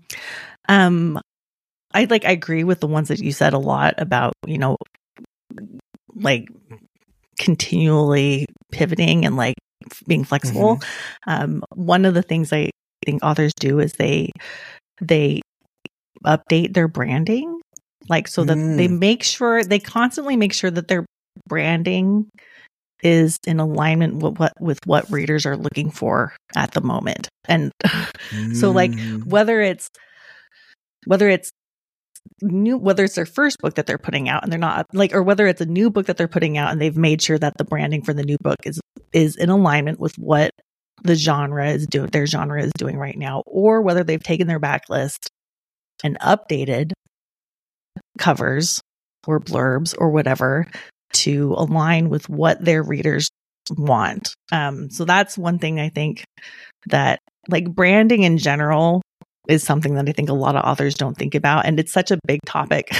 Um, 0.69 1.19
I 1.93 2.05
like 2.05 2.25
I 2.25 2.31
agree 2.31 2.63
with 2.63 2.79
the 2.79 2.87
ones 2.87 3.09
that 3.09 3.19
you 3.19 3.31
said 3.31 3.53
a 3.53 3.59
lot 3.59 3.95
about 3.97 4.33
you 4.47 4.57
know 4.57 4.77
like 6.15 6.47
continually 7.39 8.45
pivoting 8.71 9.25
and 9.25 9.35
like 9.35 9.55
being 10.07 10.23
flexible. 10.23 10.77
Mm-hmm. 10.77 11.29
Um, 11.29 11.63
one 11.73 12.05
of 12.05 12.13
the 12.13 12.21
things 12.21 12.51
I 12.53 12.69
think 13.05 13.23
authors 13.23 13.53
do 13.59 13.79
is 13.79 13.93
they 13.93 14.31
they 15.01 15.41
update 16.25 16.73
their 16.73 16.87
branding 16.87 17.59
like 18.09 18.27
so 18.27 18.43
that 18.43 18.57
mm. 18.57 18.77
they 18.77 18.87
make 18.87 19.23
sure 19.23 19.63
they 19.63 19.79
constantly 19.79 20.35
make 20.35 20.53
sure 20.53 20.71
that 20.71 20.87
their 20.87 21.05
branding 21.47 22.29
is 23.03 23.37
in 23.45 23.59
alignment 23.59 24.15
with 24.15 24.39
what 24.39 24.53
with 24.59 24.79
what 24.85 25.09
readers 25.11 25.45
are 25.45 25.57
looking 25.57 25.91
for 25.91 26.33
at 26.55 26.71
the 26.71 26.81
moment 26.81 27.27
and 27.45 27.71
mm. 27.83 28.55
so 28.55 28.71
like 28.71 28.91
mm. 28.91 29.23
whether 29.25 29.61
it's 29.61 29.89
whether 31.05 31.29
it's 31.29 31.51
new 32.41 32.77
whether 32.77 33.03
it's 33.03 33.15
their 33.15 33.25
first 33.25 33.57
book 33.59 33.75
that 33.75 33.85
they're 33.85 33.97
putting 33.97 34.29
out 34.29 34.43
and 34.43 34.51
they're 34.51 34.59
not 34.59 34.85
like 34.93 35.13
or 35.13 35.21
whether 35.21 35.47
it's 35.47 35.61
a 35.61 35.65
new 35.65 35.89
book 35.89 36.05
that 36.05 36.17
they're 36.17 36.27
putting 36.27 36.57
out 36.57 36.71
and 36.71 36.81
they've 36.81 36.97
made 36.97 37.21
sure 37.21 37.37
that 37.37 37.57
the 37.57 37.63
branding 37.63 38.01
for 38.01 38.13
the 38.13 38.23
new 38.23 38.37
book 38.41 38.57
is 38.63 38.79
is 39.11 39.35
in 39.35 39.49
alignment 39.49 39.99
with 39.99 40.15
what 40.17 40.51
the 41.03 41.15
genre 41.15 41.69
is 41.69 41.85
doing 41.85 42.09
their 42.11 42.25
genre 42.25 42.63
is 42.63 42.71
doing 42.77 42.97
right 42.97 43.17
now 43.17 43.43
or 43.45 43.81
whether 43.81 44.03
they've 44.03 44.23
taken 44.23 44.47
their 44.47 44.59
backlist 44.59 45.27
and 46.03 46.17
updated 46.19 46.91
covers 48.17 48.81
or 49.27 49.39
blurbs 49.39 49.93
or 49.97 50.09
whatever 50.09 50.67
to 51.13 51.53
align 51.57 52.09
with 52.09 52.29
what 52.29 52.63
their 52.63 52.83
readers 52.83 53.29
want. 53.71 54.35
Um, 54.51 54.89
so 54.89 55.05
that's 55.05 55.37
one 55.37 55.59
thing 55.59 55.79
I 55.79 55.89
think 55.89 56.23
that 56.87 57.19
like 57.49 57.73
branding 57.73 58.23
in 58.23 58.37
general 58.37 59.01
is 59.47 59.63
something 59.63 59.95
that 59.95 60.07
I 60.07 60.13
think 60.13 60.29
a 60.29 60.33
lot 60.33 60.55
of 60.55 60.63
authors 60.63 60.95
don't 60.95 61.17
think 61.17 61.35
about. 61.35 61.65
And 61.65 61.79
it's 61.79 61.91
such 61.91 62.11
a 62.11 62.19
big 62.25 62.39
topic. 62.45 62.91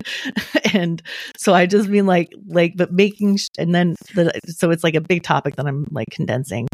and 0.74 1.00
so 1.36 1.54
I 1.54 1.66
just 1.66 1.88
mean 1.88 2.06
like, 2.06 2.32
like, 2.48 2.76
but 2.76 2.92
making, 2.92 3.36
sh- 3.36 3.48
and 3.58 3.74
then, 3.74 3.94
the, 4.14 4.32
so 4.48 4.70
it's 4.70 4.82
like 4.82 4.96
a 4.96 5.00
big 5.00 5.22
topic 5.22 5.56
that 5.56 5.66
I'm 5.66 5.86
like 5.92 6.08
condensing. 6.10 6.66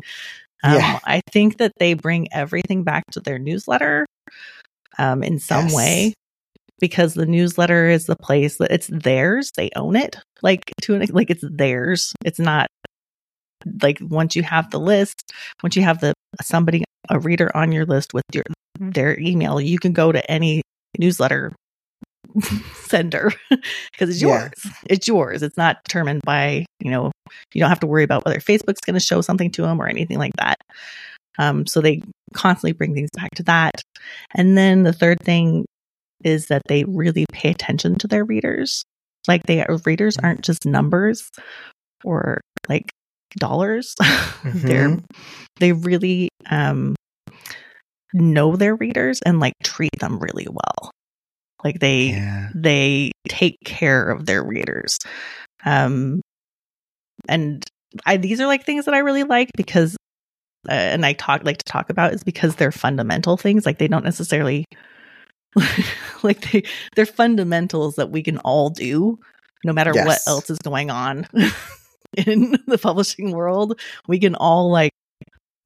Um, 0.65 0.77
yeah. 0.77 0.99
I 1.05 1.21
think 1.31 1.59
that 1.59 1.73
they 1.79 1.95
bring 1.95 2.33
everything 2.33 2.85
back 2.85 3.05
to 3.13 3.21
their 3.21 3.39
newsletter 3.39 4.07
um, 4.99 5.23
in 5.23 5.39
some 5.39 5.67
yes. 5.67 5.75
way 5.75 6.15
because 6.83 7.15
the 7.15 7.27
newsletter 7.27 7.89
is 7.89 8.07
the 8.07 8.17
place 8.17 8.57
that 8.57 8.73
it's 8.73 8.89
theirs. 8.89 9.53
They 9.57 9.71
own 9.77 9.95
it. 9.95 10.17
Like 10.43 10.73
to 10.83 10.97
an 10.97 11.07
like 11.13 11.31
it's 11.31 11.45
theirs. 11.49 12.13
It's 12.25 12.41
not 12.41 12.67
like 13.81 13.99
once 14.01 14.35
you 14.35 14.43
have 14.43 14.69
the 14.73 14.81
list, 14.81 15.33
once 15.63 15.77
you 15.77 15.83
have 15.83 16.01
the 16.01 16.13
somebody 16.43 16.83
a 17.09 17.21
reader 17.21 17.57
on 17.57 17.71
your 17.71 17.87
list 17.87 18.13
with 18.13 18.25
your 18.33 18.43
their 18.81 19.17
email, 19.21 19.61
you 19.61 19.79
can 19.79 19.93
go 19.93 20.11
to 20.11 20.29
any 20.29 20.63
newsletter 20.99 21.53
sender 22.75 23.33
because 23.49 24.11
it's 24.11 24.21
yours. 24.21 24.51
Yeah. 24.65 24.71
It's 24.91 25.07
yours. 25.07 25.45
It's 25.45 25.57
not 25.57 25.85
determined 25.85 26.23
by, 26.25 26.67
you 26.81 26.91
know, 26.91 27.13
you 27.55 27.61
don't 27.61 27.71
have 27.71 27.81
to 27.81 27.87
worry 27.87 28.03
about 28.03 28.25
whether 28.25 28.41
Facebook's 28.41 28.81
going 28.81 28.95
to 28.95 29.01
show 29.01 29.21
something 29.21 29.53
to 29.53 29.63
them 29.63 29.81
or 29.81 29.87
anything 29.87 30.19
like 30.19 30.35
that. 30.37 30.57
Um, 31.39 31.65
so 31.65 31.81
they 31.81 32.03
constantly 32.35 32.73
bring 32.73 32.93
things 32.93 33.11
back 33.15 33.31
to 33.37 33.45
that. 33.45 33.83
And 34.35 34.59
then 34.59 34.83
the 34.83 34.93
third 34.93 35.21
thing 35.21 35.65
is 36.25 36.47
that 36.47 36.63
they 36.69 36.85
really 36.85 37.27
pay 37.33 37.51
attention 37.51 37.97
to 37.99 38.09
their 38.09 38.25
readers. 38.25 38.85
Like 39.29 39.45
they 39.45 39.65
readers 39.85 40.17
mm-hmm. 40.17 40.27
aren't 40.27 40.43
just 40.43 40.67
numbers 40.67 41.29
or 42.05 42.41
like 42.69 42.91
dollars. 43.39 43.95
Mm-hmm. 44.43 44.67
They're 44.67 44.99
they 45.61 45.71
really 45.71 46.29
um 46.51 46.97
know 48.13 48.57
their 48.57 48.75
readers 48.75 49.21
and 49.25 49.39
like 49.39 49.53
treat 49.63 49.97
them 50.01 50.19
really 50.19 50.49
well. 50.51 50.91
Like 51.63 51.79
they 51.79 52.07
yeah. 52.07 52.49
they 52.57 53.13
take 53.29 53.59
care 53.65 54.11
of 54.11 54.27
their 54.27 54.43
readers. 54.43 54.99
Um 55.65 56.23
and 57.29 57.65
I 58.05 58.17
these 58.17 58.41
are 58.41 58.47
like 58.47 58.65
things 58.65 58.87
that 58.87 58.95
I 58.95 58.99
really 58.99 59.23
like 59.23 59.51
because 59.57 59.97
uh, 60.69 60.73
and 60.73 61.07
I 61.07 61.13
talk 61.13 61.45
like 61.45 61.59
to 61.59 61.65
talk 61.65 61.91
about 61.91 62.15
is 62.15 62.25
because 62.25 62.57
they're 62.57 62.73
fundamental 62.73 63.37
things 63.37 63.65
like 63.65 63.79
they 63.79 63.89
don't 63.89 64.05
necessarily 64.05 64.65
like 66.25 66.51
they 66.51 66.63
they're 66.95 67.07
fundamentals 67.07 67.97
that 67.97 68.11
we 68.11 68.23
can 68.23 68.39
all 68.39 68.71
do 68.71 69.19
no 69.65 69.73
matter 69.73 69.93
yes. 69.95 70.07
what 70.07 70.21
else 70.27 70.51
is 70.51 70.59
going 70.59 70.91
on 70.91 71.27
in 72.17 72.57
the 72.67 72.79
publishing 72.79 73.33
world 73.33 73.79
we 74.09 74.19
can 74.19 74.35
all 74.35 74.71
like 74.71 74.93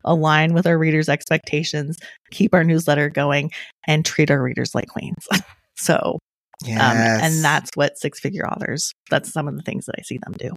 align 0.04 0.54
with 0.54 0.66
our 0.66 0.78
readers 0.78 1.08
expectations 1.08 1.98
keep 2.30 2.54
our 2.54 2.64
newsletter 2.64 3.10
going 3.10 3.50
and 3.86 4.04
treat 4.04 4.30
our 4.30 4.42
readers 4.42 4.74
like 4.74 4.88
queens 4.88 5.26
so 5.76 6.18
yes. 6.64 6.80
um, 6.80 6.96
and 6.96 7.44
that's 7.44 7.70
what 7.74 7.98
six 7.98 8.20
figure 8.20 8.46
authors 8.46 8.92
that's 9.10 9.32
some 9.32 9.48
of 9.48 9.56
the 9.56 9.62
things 9.62 9.86
that 9.86 9.96
i 9.98 10.02
see 10.02 10.18
them 10.24 10.34
do 10.38 10.54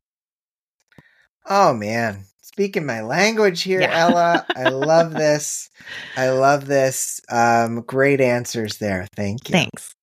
oh 1.47 1.73
man 1.73 2.25
speaking 2.59 2.85
my 2.85 2.99
language 2.99 3.61
here, 3.61 3.79
yeah. 3.79 3.97
Ella. 3.97 4.45
I 4.53 4.67
love 4.67 5.13
this. 5.13 5.69
I 6.17 6.31
love 6.31 6.65
this. 6.65 7.21
Um, 7.31 7.83
great 7.83 8.19
answers 8.19 8.79
there. 8.79 9.07
Thank 9.15 9.47
you. 9.47 9.53
Thanks. 9.53 9.93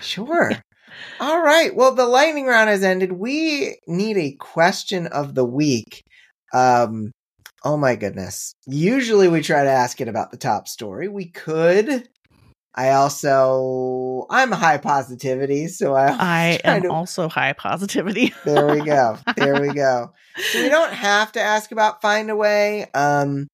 Sure. 0.00 0.50
All 1.20 1.40
right. 1.40 1.72
Well, 1.76 1.94
the 1.94 2.08
lightning 2.08 2.46
round 2.46 2.70
has 2.70 2.82
ended. 2.82 3.12
We 3.12 3.78
need 3.86 4.16
a 4.16 4.32
question 4.32 5.06
of 5.06 5.36
the 5.36 5.44
week. 5.44 6.02
Um, 6.52 7.12
oh 7.64 7.76
my 7.76 7.94
goodness. 7.94 8.52
Usually 8.66 9.28
we 9.28 9.40
try 9.40 9.62
to 9.62 9.70
ask 9.70 10.00
it 10.00 10.08
about 10.08 10.32
the 10.32 10.38
top 10.38 10.66
story. 10.66 11.06
We 11.06 11.26
could 11.26 12.08
I 12.74 12.90
also 12.90 14.26
I'm 14.30 14.50
high 14.50 14.78
positivity, 14.78 15.68
so 15.68 15.94
I 15.94 16.08
I 16.18 16.60
am 16.64 16.82
to, 16.82 16.90
also 16.90 17.28
high 17.28 17.52
positivity. 17.52 18.32
there 18.44 18.66
we 18.66 18.80
go. 18.80 19.18
There 19.36 19.60
we 19.60 19.72
go. 19.74 20.12
So 20.36 20.62
we 20.62 20.68
don't 20.68 20.92
have 20.92 21.32
to 21.32 21.40
ask 21.40 21.70
about 21.70 22.00
Findaway. 22.00 22.86
Um 22.94 23.48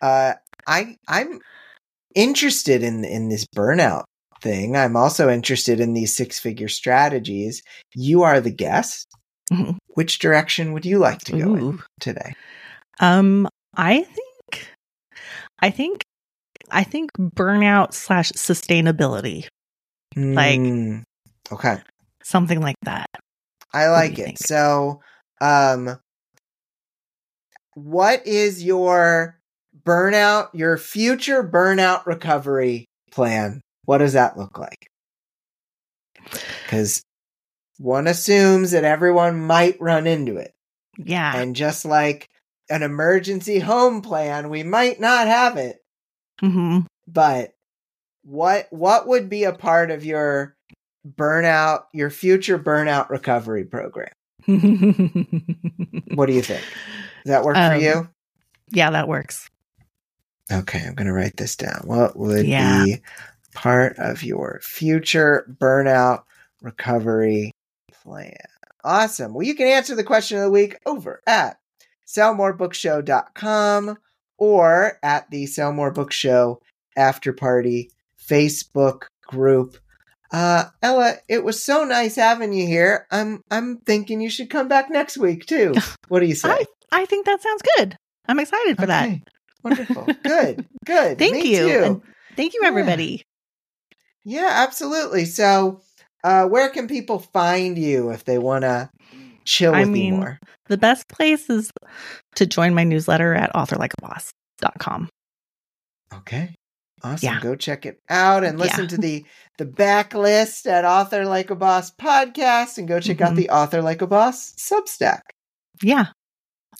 uh 0.00 0.34
I 0.66 0.96
I'm 1.06 1.40
interested 2.14 2.82
in 2.82 3.04
in 3.04 3.28
this 3.28 3.46
burnout 3.54 4.04
thing. 4.40 4.76
I'm 4.76 4.96
also 4.96 5.28
interested 5.28 5.78
in 5.80 5.92
these 5.92 6.16
six 6.16 6.38
figure 6.38 6.68
strategies. 6.68 7.62
You 7.94 8.22
are 8.22 8.40
the 8.40 8.52
guest. 8.52 9.08
Mm-hmm. 9.52 9.76
Which 9.94 10.20
direction 10.20 10.72
would 10.72 10.86
you 10.86 10.98
like 10.98 11.20
to 11.20 11.38
go 11.38 11.54
in 11.54 11.78
today? 12.00 12.34
Um 12.98 13.46
I 13.76 14.04
think 14.04 14.68
I 15.60 15.70
think 15.70 16.04
I 16.70 16.84
think 16.84 17.12
burnout 17.18 17.92
slash 17.92 18.32
sustainability. 18.32 19.46
Mm, 20.16 20.34
like, 20.34 21.04
okay. 21.52 21.82
Something 22.22 22.60
like 22.60 22.76
that. 22.82 23.08
I 23.72 23.88
like 23.88 24.18
it. 24.18 24.24
Think? 24.24 24.38
So, 24.38 25.00
um, 25.40 25.98
what 27.74 28.26
is 28.26 28.62
your 28.64 29.38
burnout, 29.84 30.48
your 30.52 30.76
future 30.76 31.44
burnout 31.44 32.06
recovery 32.06 32.86
plan? 33.10 33.60
What 33.84 33.98
does 33.98 34.14
that 34.14 34.36
look 34.36 34.58
like? 34.58 34.88
Because 36.64 37.02
one 37.78 38.06
assumes 38.06 38.72
that 38.72 38.84
everyone 38.84 39.40
might 39.40 39.80
run 39.80 40.06
into 40.06 40.36
it. 40.36 40.52
Yeah. 40.98 41.36
And 41.36 41.54
just 41.54 41.84
like 41.84 42.28
an 42.68 42.82
emergency 42.82 43.60
home 43.60 44.02
plan, 44.02 44.50
we 44.50 44.62
might 44.62 45.00
not 45.00 45.26
have 45.28 45.56
it. 45.56 45.77
Mm-hmm. 46.42 46.80
But 47.06 47.54
what 48.22 48.68
what 48.70 49.06
would 49.08 49.28
be 49.28 49.44
a 49.44 49.52
part 49.52 49.90
of 49.90 50.04
your 50.04 50.56
burnout, 51.06 51.84
your 51.92 52.10
future 52.10 52.58
burnout 52.58 53.10
recovery 53.10 53.64
program? 53.64 54.12
what 56.14 56.26
do 56.26 56.32
you 56.32 56.42
think? 56.42 56.62
Does 57.24 57.32
that 57.32 57.44
work 57.44 57.56
um, 57.56 57.72
for 57.72 57.78
you? 57.78 58.08
Yeah, 58.70 58.90
that 58.90 59.08
works. 59.08 59.48
Okay, 60.50 60.82
I'm 60.86 60.94
going 60.94 61.06
to 61.06 61.12
write 61.12 61.36
this 61.36 61.56
down. 61.56 61.82
What 61.84 62.16
would 62.16 62.46
yeah. 62.46 62.84
be 62.84 63.02
part 63.52 63.98
of 63.98 64.22
your 64.22 64.60
future 64.62 65.54
burnout 65.60 66.22
recovery 66.62 67.52
plan? 67.92 68.34
Awesome. 68.84 69.34
Well, 69.34 69.46
you 69.46 69.54
can 69.54 69.66
answer 69.66 69.94
the 69.94 70.04
question 70.04 70.38
of 70.38 70.44
the 70.44 70.50
week 70.50 70.78
over 70.86 71.20
at 71.26 71.58
sellmorebookshow.com 72.06 73.98
or 74.38 74.98
at 75.02 75.30
the 75.30 75.46
Sell 75.46 75.72
More 75.72 75.90
Books 75.90 76.16
Show 76.16 76.60
after 76.96 77.32
party 77.32 77.90
Facebook 78.28 79.02
group. 79.26 79.76
Uh, 80.30 80.64
Ella, 80.82 81.16
it 81.28 81.42
was 81.42 81.62
so 81.62 81.84
nice 81.84 82.16
having 82.16 82.52
you 82.52 82.66
here. 82.66 83.06
I'm 83.10 83.42
I'm 83.50 83.78
thinking 83.78 84.20
you 84.20 84.30
should 84.30 84.50
come 84.50 84.68
back 84.68 84.90
next 84.90 85.16
week 85.16 85.46
too. 85.46 85.74
What 86.08 86.20
do 86.20 86.26
you 86.26 86.34
say? 86.34 86.48
I, 86.48 86.64
I 86.90 87.04
think 87.04 87.26
that 87.26 87.42
sounds 87.42 87.62
good. 87.76 87.98
I'm 88.26 88.38
excited 88.38 88.76
for 88.76 88.84
okay. 88.84 89.22
that. 89.22 89.28
Wonderful. 89.62 90.06
good. 90.24 90.66
Good. 90.86 91.18
thank 91.18 91.34
Me 91.42 91.54
you. 91.54 92.02
Thank 92.34 92.54
you, 92.54 92.62
everybody. 92.64 93.24
Yeah, 94.24 94.40
yeah 94.40 94.50
absolutely. 94.66 95.26
So, 95.26 95.82
uh, 96.24 96.46
where 96.46 96.70
can 96.70 96.88
people 96.88 97.18
find 97.18 97.76
you 97.76 98.10
if 98.10 98.24
they 98.24 98.38
want 98.38 98.62
to 98.62 98.88
chill 99.48 99.72
with 99.72 99.80
I 99.80 99.84
mean, 99.84 100.14
you 100.14 100.20
more? 100.20 100.38
The 100.66 100.76
best 100.76 101.08
place 101.08 101.48
is 101.50 101.70
to 102.36 102.46
join 102.46 102.74
my 102.74 102.84
newsletter 102.84 103.34
at 103.34 103.52
authorlikeaboss.com. 103.54 105.08
Okay. 106.14 106.54
Awesome. 107.02 107.26
Yeah. 107.26 107.40
Go 107.40 107.54
check 107.54 107.86
it 107.86 108.00
out 108.08 108.44
and 108.44 108.58
listen 108.58 108.84
yeah. 108.84 108.88
to 108.88 108.96
the 108.98 109.24
the 109.58 109.66
backlist 109.66 110.66
at 110.66 110.84
Author 110.84 111.24
Like 111.24 111.50
a 111.50 111.54
Boss 111.54 111.90
podcast 111.90 112.78
and 112.78 112.88
go 112.88 113.00
check 113.00 113.18
mm-hmm. 113.18 113.26
out 113.26 113.36
the 113.36 113.50
Author 113.50 113.82
Like 113.82 114.02
a 114.02 114.06
Boss 114.06 114.52
Substack. 114.54 115.20
Yeah. 115.82 116.06